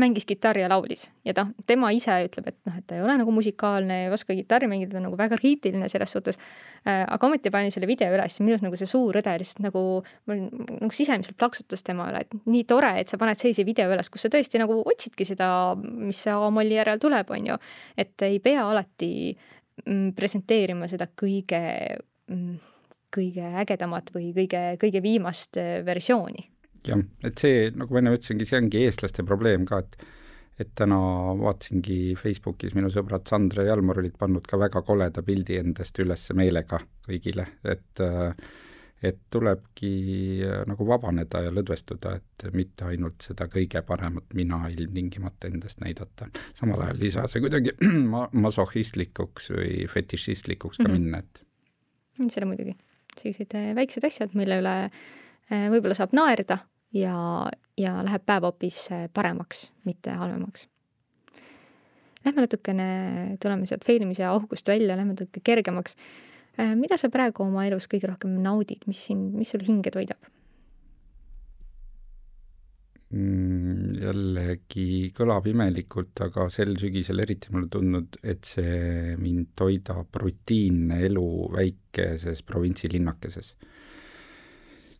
[0.00, 3.16] mängis kitarri ja laulis ja ta, tema ise ütleb, et noh, et ta ei ole
[3.20, 7.04] nagu musikaalne, ei oska kitarri mängida, ta on nagu väga kriitiline selles suhtes äh,.
[7.04, 9.84] aga ometi pani selle video üles ja minu arust nagu see suur õde lihtsalt nagu,
[10.30, 14.10] mul nagu sisemiselt plaksutas tema üle, et nii tore, et sa paned sellise video üles,
[14.12, 17.58] kus sa tõesti nagu otsidki seda, mis A-molli järel tuleb, on ju.
[17.96, 19.12] et ei pea alati
[19.84, 21.62] mm, presenteerima seda kõige
[22.30, 22.56] mm,
[23.14, 26.48] kõige ägedamat või kõige, kõige viimast äh, versiooni
[26.88, 30.04] jah, et see, nagu ma enne ütlesingi, see ongi eestlaste probleem ka, et
[30.60, 30.98] et täna
[31.38, 36.28] vaatasingi Facebookis, minu sõbrad Sandra ja Jalmar olid pannud ka väga koleda pildi endast üles
[36.38, 36.78] meelega
[37.08, 38.04] kõigile, et
[39.04, 39.90] et tulebki
[40.64, 46.30] nagu vabaneda ja lõdvestuda, et mitte ainult seda kõige paremat mina ilmtingimata endast näidata.
[46.56, 47.74] samal ajal ei saa see kuidagi
[48.14, 51.02] ma-, masohhistlikuks või fetišistlikuks ka mm -hmm.
[51.02, 52.76] minna, et see on muidugi,
[53.18, 56.62] sellised väiksed asjad, mille üle eh, võib-olla saab naerda
[56.94, 57.16] ja,
[57.78, 60.68] ja läheb päev hoopis äh, paremaks, mitte halvemaks.
[62.24, 62.86] Lähme natukene,
[63.42, 65.98] tuleme sealt failimise august välja, lähme natuke kergemaks.
[66.58, 70.30] Äh, mida sa praegu oma elus kõige rohkem naudid, mis sind, mis sul hinge toidab?
[73.14, 80.98] Mm, jällegi kõlab imelikult, aga sel sügisel eriti mulle tundnud, et see mind toidab rutiinne
[81.06, 83.52] elu väikeses provintsilinnakeses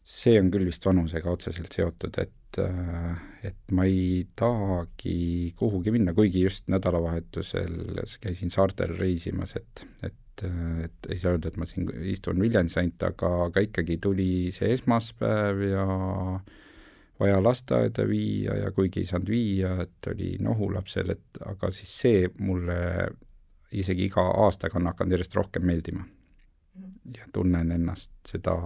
[0.05, 6.13] see on küll vist vanusega otseselt seotud, et, äh, et ma ei tahagi kuhugi minna,
[6.17, 10.45] kuigi just nädalavahetusel käisin saartel reisimas, et, et,
[10.85, 14.75] et ei saa öelda, et ma siin istun Viljandis ainult, aga, aga ikkagi tuli see
[14.77, 15.87] esmaspäev ja
[17.21, 21.95] vaja lasteaeda viia ja kuigi ei saanud viia, et oli nohu lapsel, et aga siis
[22.03, 22.77] see mulle
[23.75, 26.05] isegi iga aastaga on hakanud järjest rohkem meeldima
[27.17, 28.57] ja tunnen ennast seda,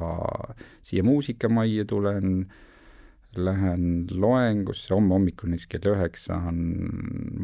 [0.83, 2.47] siia muusikamajja tulen,
[3.37, 6.63] lähen loengusse, homme hommikul näiteks kell üheksa on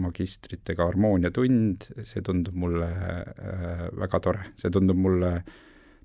[0.01, 5.35] magistritega harmooniatund, see tundub mulle äh, väga tore, see tundub mulle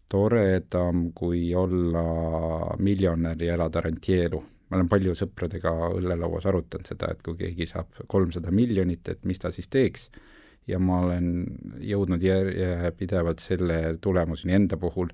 [0.09, 2.03] toredam, kui olla
[2.81, 4.43] miljonär ja elada rentieelu.
[4.69, 9.39] ma olen palju sõpradega õllelauas arutanud seda, et kui keegi saab kolmsada miljonit, et mis
[9.41, 10.09] ta siis teeks
[10.69, 11.27] ja ma olen
[11.85, 15.11] jõudnud järjepidevalt selle tulemuseni enda puhul,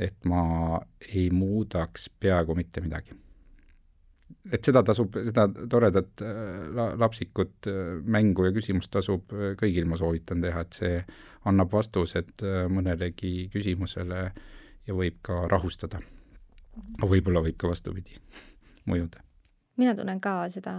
[0.00, 3.16] et ma ei muudaks peaaegu mitte midagi.
[4.52, 6.22] et seda tasub, seda toredat
[6.74, 7.68] la-, lapsikut
[8.04, 11.00] mängu ja küsimust tasub kõigil, ma soovitan teha, et see
[11.46, 14.20] annab vastused mõnelegi küsimusele
[14.86, 16.00] ja võib ka rahustada.
[16.98, 18.18] aga võib-olla võib ka vastupidi
[18.90, 19.22] mõjuda.
[19.76, 20.74] mina tunnen ka seda,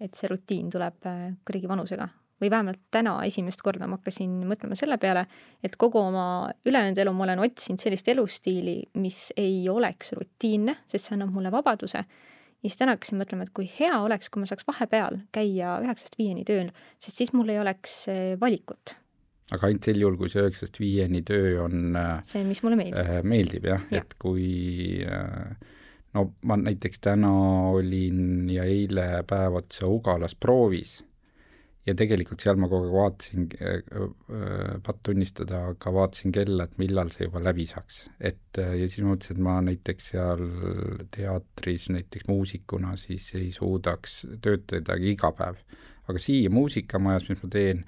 [0.00, 1.00] et see rutiin tuleb
[1.44, 2.08] kuidagi vanusega
[2.42, 5.26] või vähemalt täna esimest korda ma hakkasin mõtlema selle peale,
[5.64, 11.08] et kogu oma ülejäänud elu ma olen otsinud sellist elustiili, mis ei oleks rutiinne, sest
[11.08, 12.04] see annab mulle vabaduse.
[12.04, 16.18] ja siis täna hakkasin mõtlema, et kui hea oleks, kui ma saaks vahepeal käia üheksast
[16.18, 18.96] viieni tööl, sest siis mul ei oleks eh, valikut.
[19.52, 23.00] aga ainult sel juhul, kui see üheksast viieni töö on äh, see, mis mulle meeldib
[23.04, 23.22] äh,.
[23.22, 25.56] meeldib jah ja., et kui äh,
[26.14, 27.32] no ma näiteks täna
[27.70, 31.02] olin ja eile päev otsa Ugalas proovis
[31.84, 36.78] ja tegelikult seal ma kogu aeg vaatasin, äh, äh, patt tunnistada, aga vaatasin kella, et
[36.80, 38.04] millal see juba läbi saaks.
[38.20, 40.44] et äh, ja siis ma mõtlesin, et ma näiteks seal
[41.14, 45.60] teatris näiteks muusikuna siis ei suudaks töötadagi iga päev.
[46.08, 47.84] aga siia muusikamajas, mis ma teen,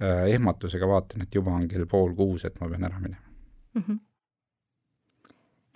[0.00, 3.20] ehmatusega vaatan, et juba on kell pool kuus, et ma pean ära minema
[3.74, 3.82] mm.
[3.82, 3.98] -hmm.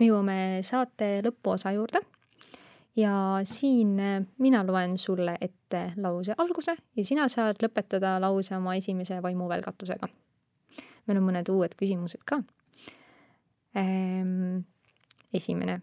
[0.00, 2.00] me jõuame saate lõpuosa juurde
[2.96, 8.74] ja siin äh, mina loen sulle ette lause alguse ja sina saad lõpetada lause oma
[8.74, 10.08] esimese vaimuvälgatusega.
[11.06, 12.42] meil on mõned uued küsimused ka
[13.74, 14.62] ehm,.
[15.34, 15.80] esimene,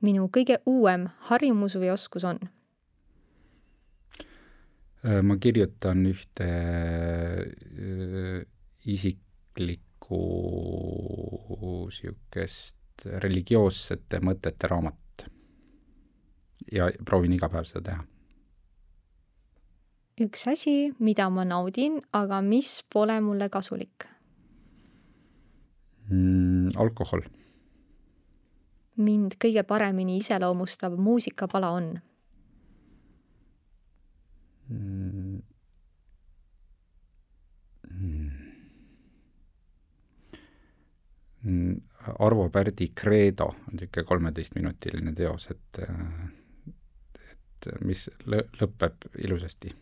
[0.00, 2.38] minu kõige uuem harjumus või oskus on?
[5.04, 8.44] Äh, ma kirjutan ühte äh,
[8.84, 10.20] isiklikku
[11.90, 15.09] niisugust religioossete mõtete raamatut
[16.72, 18.04] ja proovin iga päev seda teha.
[20.20, 24.06] üks asi, mida ma naudin, aga mis pole mulle kasulik
[26.10, 26.76] mm,?
[26.76, 27.24] alkohol.
[28.96, 31.92] mind kõige paremini iseloomustav muusikapala on
[34.68, 35.42] mm.?
[41.42, 41.80] Mm.
[42.18, 45.78] Arvo Pärdi Credo on niisugune kolmeteistminutiline teos, et
[47.60, 49.74] et mis lõ-, lõpeb ilusasti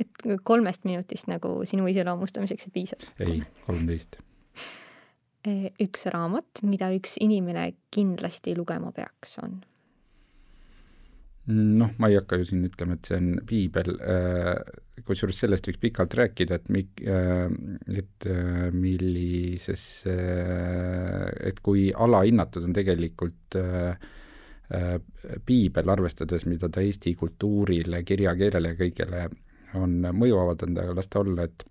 [0.00, 2.98] et kolmest minutist nagu sinu iseloomustamiseks ei piisa?
[3.22, 4.18] ei, kolmteist.
[5.44, 9.58] E, üks raamat, mida üks inimene kindlasti lugema peaks, on?
[11.50, 15.82] noh, ma ei hakka ju siin ütlema, et see on piibel, äh, kusjuures sellest võiks
[15.82, 17.44] pikalt rääkida, et mi-, äh,
[18.00, 18.28] et
[18.72, 23.96] millises, et kui alahinnatud on tegelikult Äh,
[25.44, 29.26] piibel, arvestades, mida ta Eesti kultuurile, kirjakeelele ja kõigele
[29.76, 31.66] on mõju avaldanud, aga las ta olla, et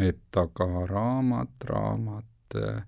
[0.00, 2.80] et aga raamat, raamat äh,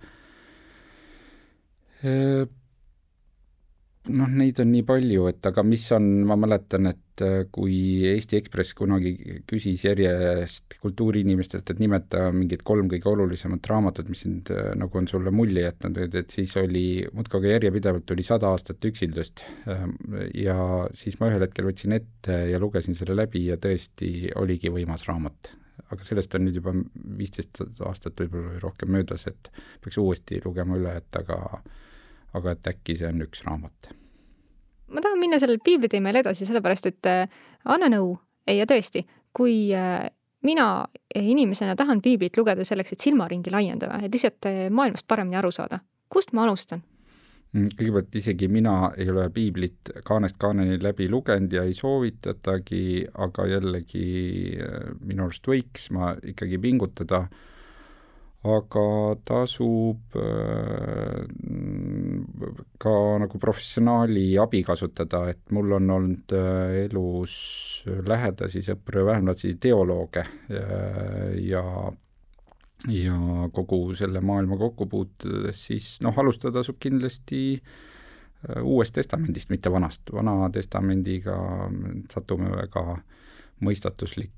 [4.09, 7.75] noh, neid on nii palju, et aga mis on, ma mäletan, et äh, kui
[8.09, 9.13] Eesti Ekspress kunagi
[9.49, 15.09] küsis järjest kultuuriinimestelt, et nimeta mingid kolm kõige olulisemat raamatut, mis sind äh, nagu on
[15.11, 19.45] sulle mulje jätnud, et, et siis oli muudkui aga järjepidevalt oli sada aastat üksildust.
[19.71, 19.95] Ähm,
[20.37, 20.59] ja
[20.97, 25.55] siis ma ühel hetkel võtsin ette ja lugesin selle läbi ja tõesti oligi võimas raamat
[25.89, 26.75] aga sellest on nüüd juba
[27.17, 29.51] viisteist aastat võib-olla või rohkem möödas, et
[29.81, 31.39] peaks uuesti lugema üle, et aga
[32.37, 33.93] aga et äkki see on üks raamat.
[34.89, 38.15] Ma tahan minna sellel piibliteemel edasi, sellepärast et äh, anna nõu,
[38.49, 39.05] ja tõesti,
[39.37, 40.09] kui äh,
[40.47, 40.69] mina
[41.19, 45.83] inimesena tahan piiblit lugeda selleks, et silmaringi laiendada, et lihtsalt äh, maailmast paremini aru saada,
[46.13, 46.85] kust ma alustan?
[47.57, 52.83] Mm, kõigepealt isegi mina ei ole piiblit kaanest kaaneni läbi lugenud ja ei soovitatagi,
[53.25, 54.09] aga jällegi
[55.01, 57.47] minu arust võiks ma ikkagi pingutada äh,
[58.47, 61.27] aga tasub äh,
[62.79, 67.35] ka nagu professionaali abi kasutada, et mul on olnud äh, elus
[67.87, 71.65] lähedasi sõpru ja vähemasti teolooge äh, ja
[72.87, 73.19] ja
[73.51, 77.61] kogu selle maailma kokku puutudes, siis noh, alustada tasub kindlasti
[78.63, 80.13] Uuest Testamendist, mitte Vanast.
[80.15, 81.35] Vana Testamendiga
[82.07, 82.85] satume väga
[83.67, 84.31] mõistatuslik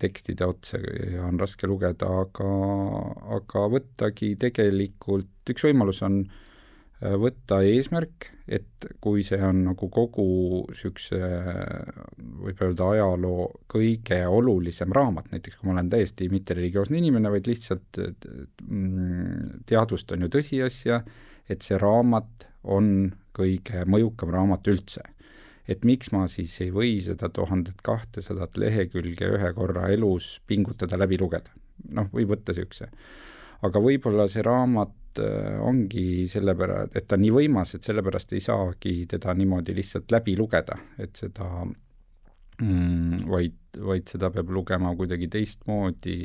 [0.00, 2.50] tekstide otsa ja on raske lugeda, aga,
[3.36, 6.38] aga võttagi tegelikult, üks võimalus on äh,
[6.98, 10.24] võtta eesmärk, et kui see on nagu kogu
[10.66, 11.20] niisuguse,
[12.42, 18.00] võib öelda, ajaloo kõige olulisem raamat, näiteks kui ma olen täiesti mittereligioosne inimene, vaid lihtsalt
[18.02, 21.02] mm, teadvustan ju tõsiasja,
[21.48, 25.06] et see raamat on kõige mõjukam raamat üldse
[25.68, 31.18] et miks ma siis ei või seda tuhandet kahtesadat lehekülge ühe korra elus pingutada läbi
[31.20, 31.50] lugeda.
[31.94, 32.88] noh, võib võtta niisuguse.
[33.62, 34.94] aga võib-olla see raamat
[35.60, 40.36] ongi sellepärast, et ta on nii võimas, et sellepärast ei saagi teda niimoodi lihtsalt läbi
[40.38, 41.48] lugeda, et seda
[42.62, 46.18] mm, vaid, vaid seda peab lugema kuidagi teistmoodi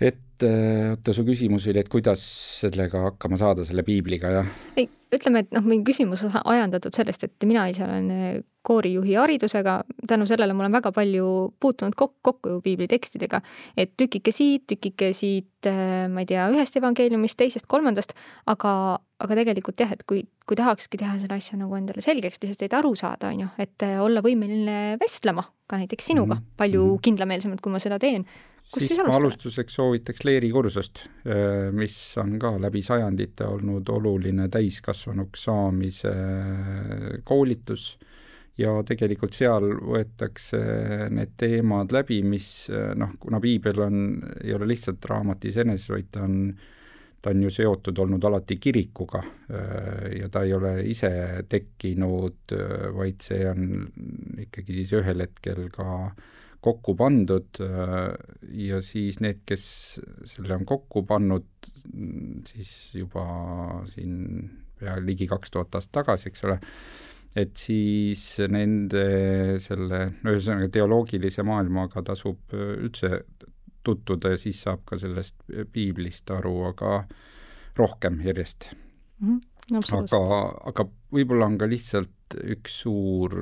[0.00, 2.22] et oota, su küsimus oli, et kuidas
[2.62, 4.48] sellega hakkama saada, selle piibliga, jah?
[4.80, 9.16] ei, ütleme, et noh, meie küsimus on ajendatud sellest, et mina ise olen äh, koorijuhi
[9.16, 9.78] haridusega,
[10.08, 11.26] tänu sellele ma olen väga palju
[11.60, 13.40] puutunud kokku, kokku ju piiblitekstidega,
[13.76, 18.14] et tükike siit, tükike siit, äh, ma ei tea, ühest evangeeliumist, teisest, kolmandast,
[18.50, 18.74] aga,
[19.20, 22.76] aga tegelikult jah, et kui, kui tahakski teha selle asja nagu endale selgeks, lihtsalt et
[22.78, 26.56] aru saada, on ju, et äh, olla võimeline vestlema ka näiteks sinuga mm -hmm.
[26.58, 27.02] palju mhm.
[27.06, 28.26] kindlameelsemalt, kui ma seda teen
[28.78, 35.44] siis ma alustuseks soovitaks Leeri kursust, äh, mis on ka läbi sajandite olnud oluline täiskasvanuks
[35.48, 37.92] saamise äh, koolitus.
[38.60, 40.58] Ja tegelikult seal võetakse
[41.14, 44.02] need teemad läbi, mis äh, noh, kuna piibel on,
[44.44, 46.36] ei ole lihtsalt raamat iseenesest, vaid ta on,
[47.22, 49.22] ta on ju seotud olnud alati kirikuga
[50.16, 51.10] ja ta ei ole ise
[51.48, 52.54] tekkinud,
[52.96, 53.66] vaid see on
[54.40, 56.22] ikkagi siis ühel hetkel ka äh,
[56.60, 58.10] kokku pandud äh,
[58.66, 59.64] ja siis need, kes
[60.28, 61.48] selle on kokku pannud,
[62.48, 63.24] siis juba
[63.90, 64.50] siin
[64.80, 66.58] pea ligi kaks tuhat aastat tagasi, eks ole,
[67.40, 69.04] et siis nende
[69.62, 73.24] selle, no ühesõnaga teoloogilise maailmaga tasub üldse
[73.86, 75.38] tutvuda ja siis saab ka sellest
[75.72, 77.02] piiblist aru, aga
[77.78, 78.70] rohkem järjest
[79.20, 79.40] mm.
[79.70, 80.40] -hmm, aga,
[80.72, 82.12] aga võib-olla on ka lihtsalt
[82.54, 83.34] üks suur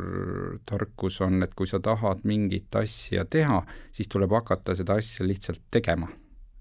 [0.69, 3.61] tarkus on, et kui sa tahad mingit asja teha,
[3.95, 6.09] siis tuleb hakata seda asja lihtsalt tegema.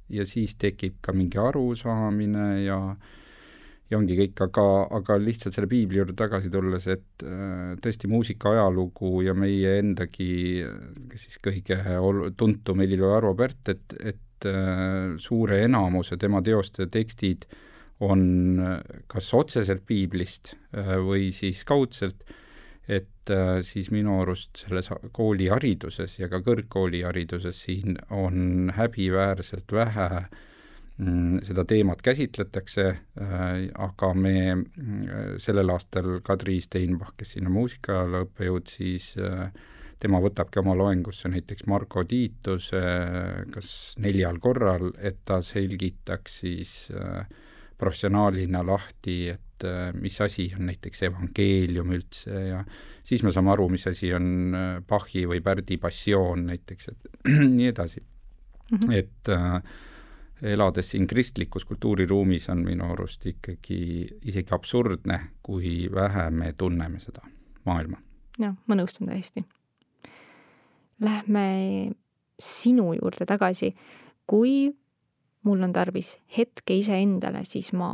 [0.09, 2.77] ja siis tekib ka mingi arusaamine ja
[3.91, 4.63] ja ongi kõik, aga,
[4.99, 10.63] aga lihtsalt selle piibli juurde tagasi tulles, et äh, tõesti muusika ajalugu ja meie endagi,
[11.15, 17.47] siis kõige ol-, tuntum Helilo Arvo Pärt, et, et äh, suure enamuse tema teoste tekstid
[17.47, 17.63] äh,
[17.99, 22.23] on äh, kas otseselt piiblist äh, või siis kaudselt,
[22.87, 30.09] et äh, siis minu arust selles koolihariduses ja ka kõrgkoolihariduses siin on häbiväärselt vähe
[30.97, 32.87] mm, seda teemat käsitletakse,
[33.87, 34.37] aga me
[35.41, 39.15] sellel aastal Kadri Steinbach, kes siin on muusikaajaloo õppejõud, siis
[39.99, 42.81] tema võtabki oma loengusse näiteks Marko Tiituse
[43.53, 43.69] kas
[44.01, 47.25] neljal korral, et ta selgitaks siis äh,
[47.77, 52.63] professionaalina lahti, et äh, mis asi on näiteks evangeelium üldse ja
[53.05, 57.11] siis me saame aru, mis asi on äh, Bachi või Pärdi passioon näiteks, et
[57.57, 58.77] nii edasi mm.
[58.77, 58.93] -hmm.
[58.93, 59.61] et äh,
[60.41, 67.21] elades siin kristlikus kultuuriruumis on minu arust ikkagi isegi absurdne, kui vähe me tunneme seda
[67.65, 67.97] maailma.
[68.39, 69.45] jah, ma nõustun täiesti.
[71.01, 71.47] Lähme
[72.39, 73.75] sinu juurde tagasi,
[74.25, 74.73] kui
[75.47, 77.93] mul on tarvis hetke iseendale, siis ma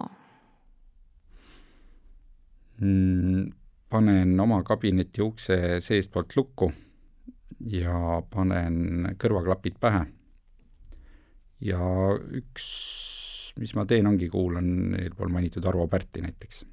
[2.81, 3.51] mm,?
[3.93, 6.71] panen oma kabineti ukse seestpoolt lukku
[7.69, 10.05] ja panen kõrvaklapid pähe.
[11.63, 11.79] ja
[12.39, 12.65] üks,
[13.61, 16.65] mis ma teen, ongi kuulan eelpool mainitud Arvo Pärti näiteks.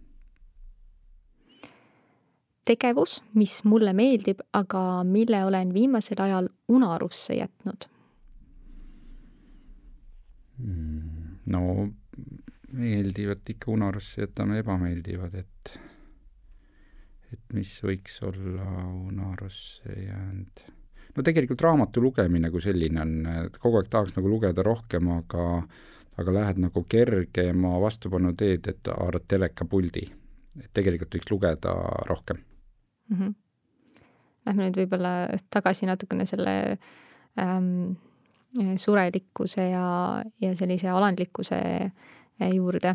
[2.65, 7.91] tegevus, mis mulle meeldib, aga mille olen viimasel ajal unarusse jätnud
[10.61, 11.63] no
[12.73, 15.79] meeldivat ikka unarusse jätame ebameeldivad, et
[17.31, 20.65] et mis võiks olla unarusse jäänud.
[21.17, 23.15] no tegelikult raamatu lugemine kui selline on,
[23.47, 25.47] et kogu aeg tahaks nagu lugeda rohkem, aga
[26.21, 30.03] aga lähed nagu kergema vastupanu teed, et haarad telekapuldi.
[30.61, 31.75] et tegelikult võiks lugeda
[32.09, 32.37] rohkem
[33.09, 33.17] mm.
[33.17, 33.35] -hmm.
[34.47, 36.79] Lähme nüüd võib-olla tagasi natukene selle
[37.39, 38.10] ähm, Äh,
[38.77, 42.95] surelikkuse ja, ja sellise alandlikkuse äh, juurde.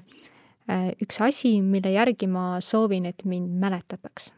[0.70, 4.32] Äh, üks asi, mille järgi ma soovin, et mind mäletataks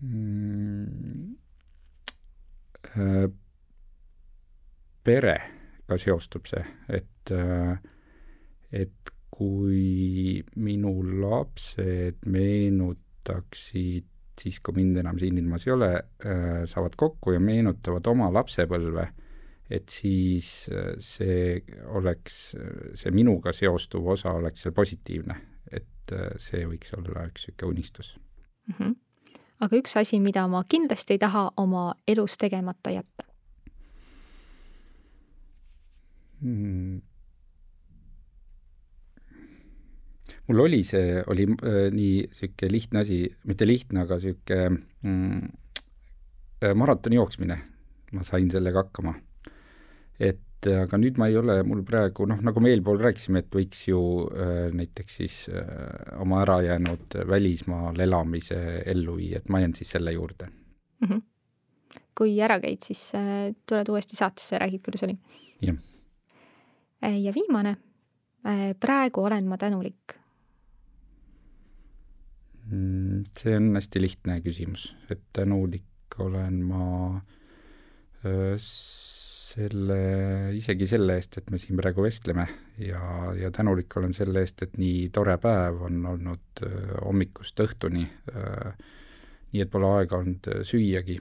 [0.00, 1.34] mm,.
[5.04, 7.32] perega seostub see, et,
[8.72, 10.94] et kui minu
[11.24, 15.90] lapsed meenutaksid siis, kui mind enam siin ilmas ei ole,
[16.26, 19.06] äh, saavad kokku ja meenutavad oma lapsepõlve,
[19.70, 21.62] et siis äh, see
[21.96, 22.38] oleks,
[22.98, 25.40] see minuga seostuv osa oleks seal positiivne.
[25.72, 28.18] et äh, see võiks olla üks niisugune unistus
[28.68, 28.74] mm.
[28.78, 28.94] -hmm.
[29.60, 33.24] aga üks asi, mida ma kindlasti ei taha oma elus tegemata jätta
[36.42, 37.13] mm.?
[40.48, 45.52] Mul oli see, oli äh, nii niisugune lihtne asi, mitte lihtne, aga niisugune mm,
[46.64, 47.60] äh, maratoni jooksmine.
[48.14, 49.14] ma sain sellega hakkama.
[50.20, 50.40] et
[50.70, 54.00] aga nüüd ma ei ole, mul praegu noh, nagu me eelpool rääkisime, et võiks ju
[54.30, 55.64] äh, näiteks siis äh,
[56.22, 61.08] oma ärajäänud välismaal elamise ellu viia, et ma jään siis selle juurde mm.
[61.08, 61.22] -hmm.
[62.18, 65.18] kui ära käid, siis äh, tuled uuesti saatesse ja räägid, kuidas oli?
[65.62, 65.76] jah.
[67.04, 67.76] Äh, ja viimane
[68.46, 70.14] äh,, praegu olen ma tänulik.
[72.70, 77.20] See on hästi lihtne küsimus, et tänulik olen ma
[78.64, 79.98] selle,
[80.56, 82.46] isegi selle eest, et me siin praegu vestleme.
[82.80, 86.64] Ja, ja tänulik olen selle eest, et nii tore päev on olnud
[87.04, 88.06] hommikust õhtuni
[89.54, 91.20] nii et pole aega olnud süüagi.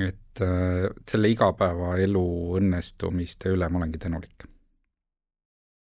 [0.00, 0.40] et
[1.10, 2.24] selle igapäevaelu
[2.58, 4.46] õnnestumiste üle ma olengi tänulik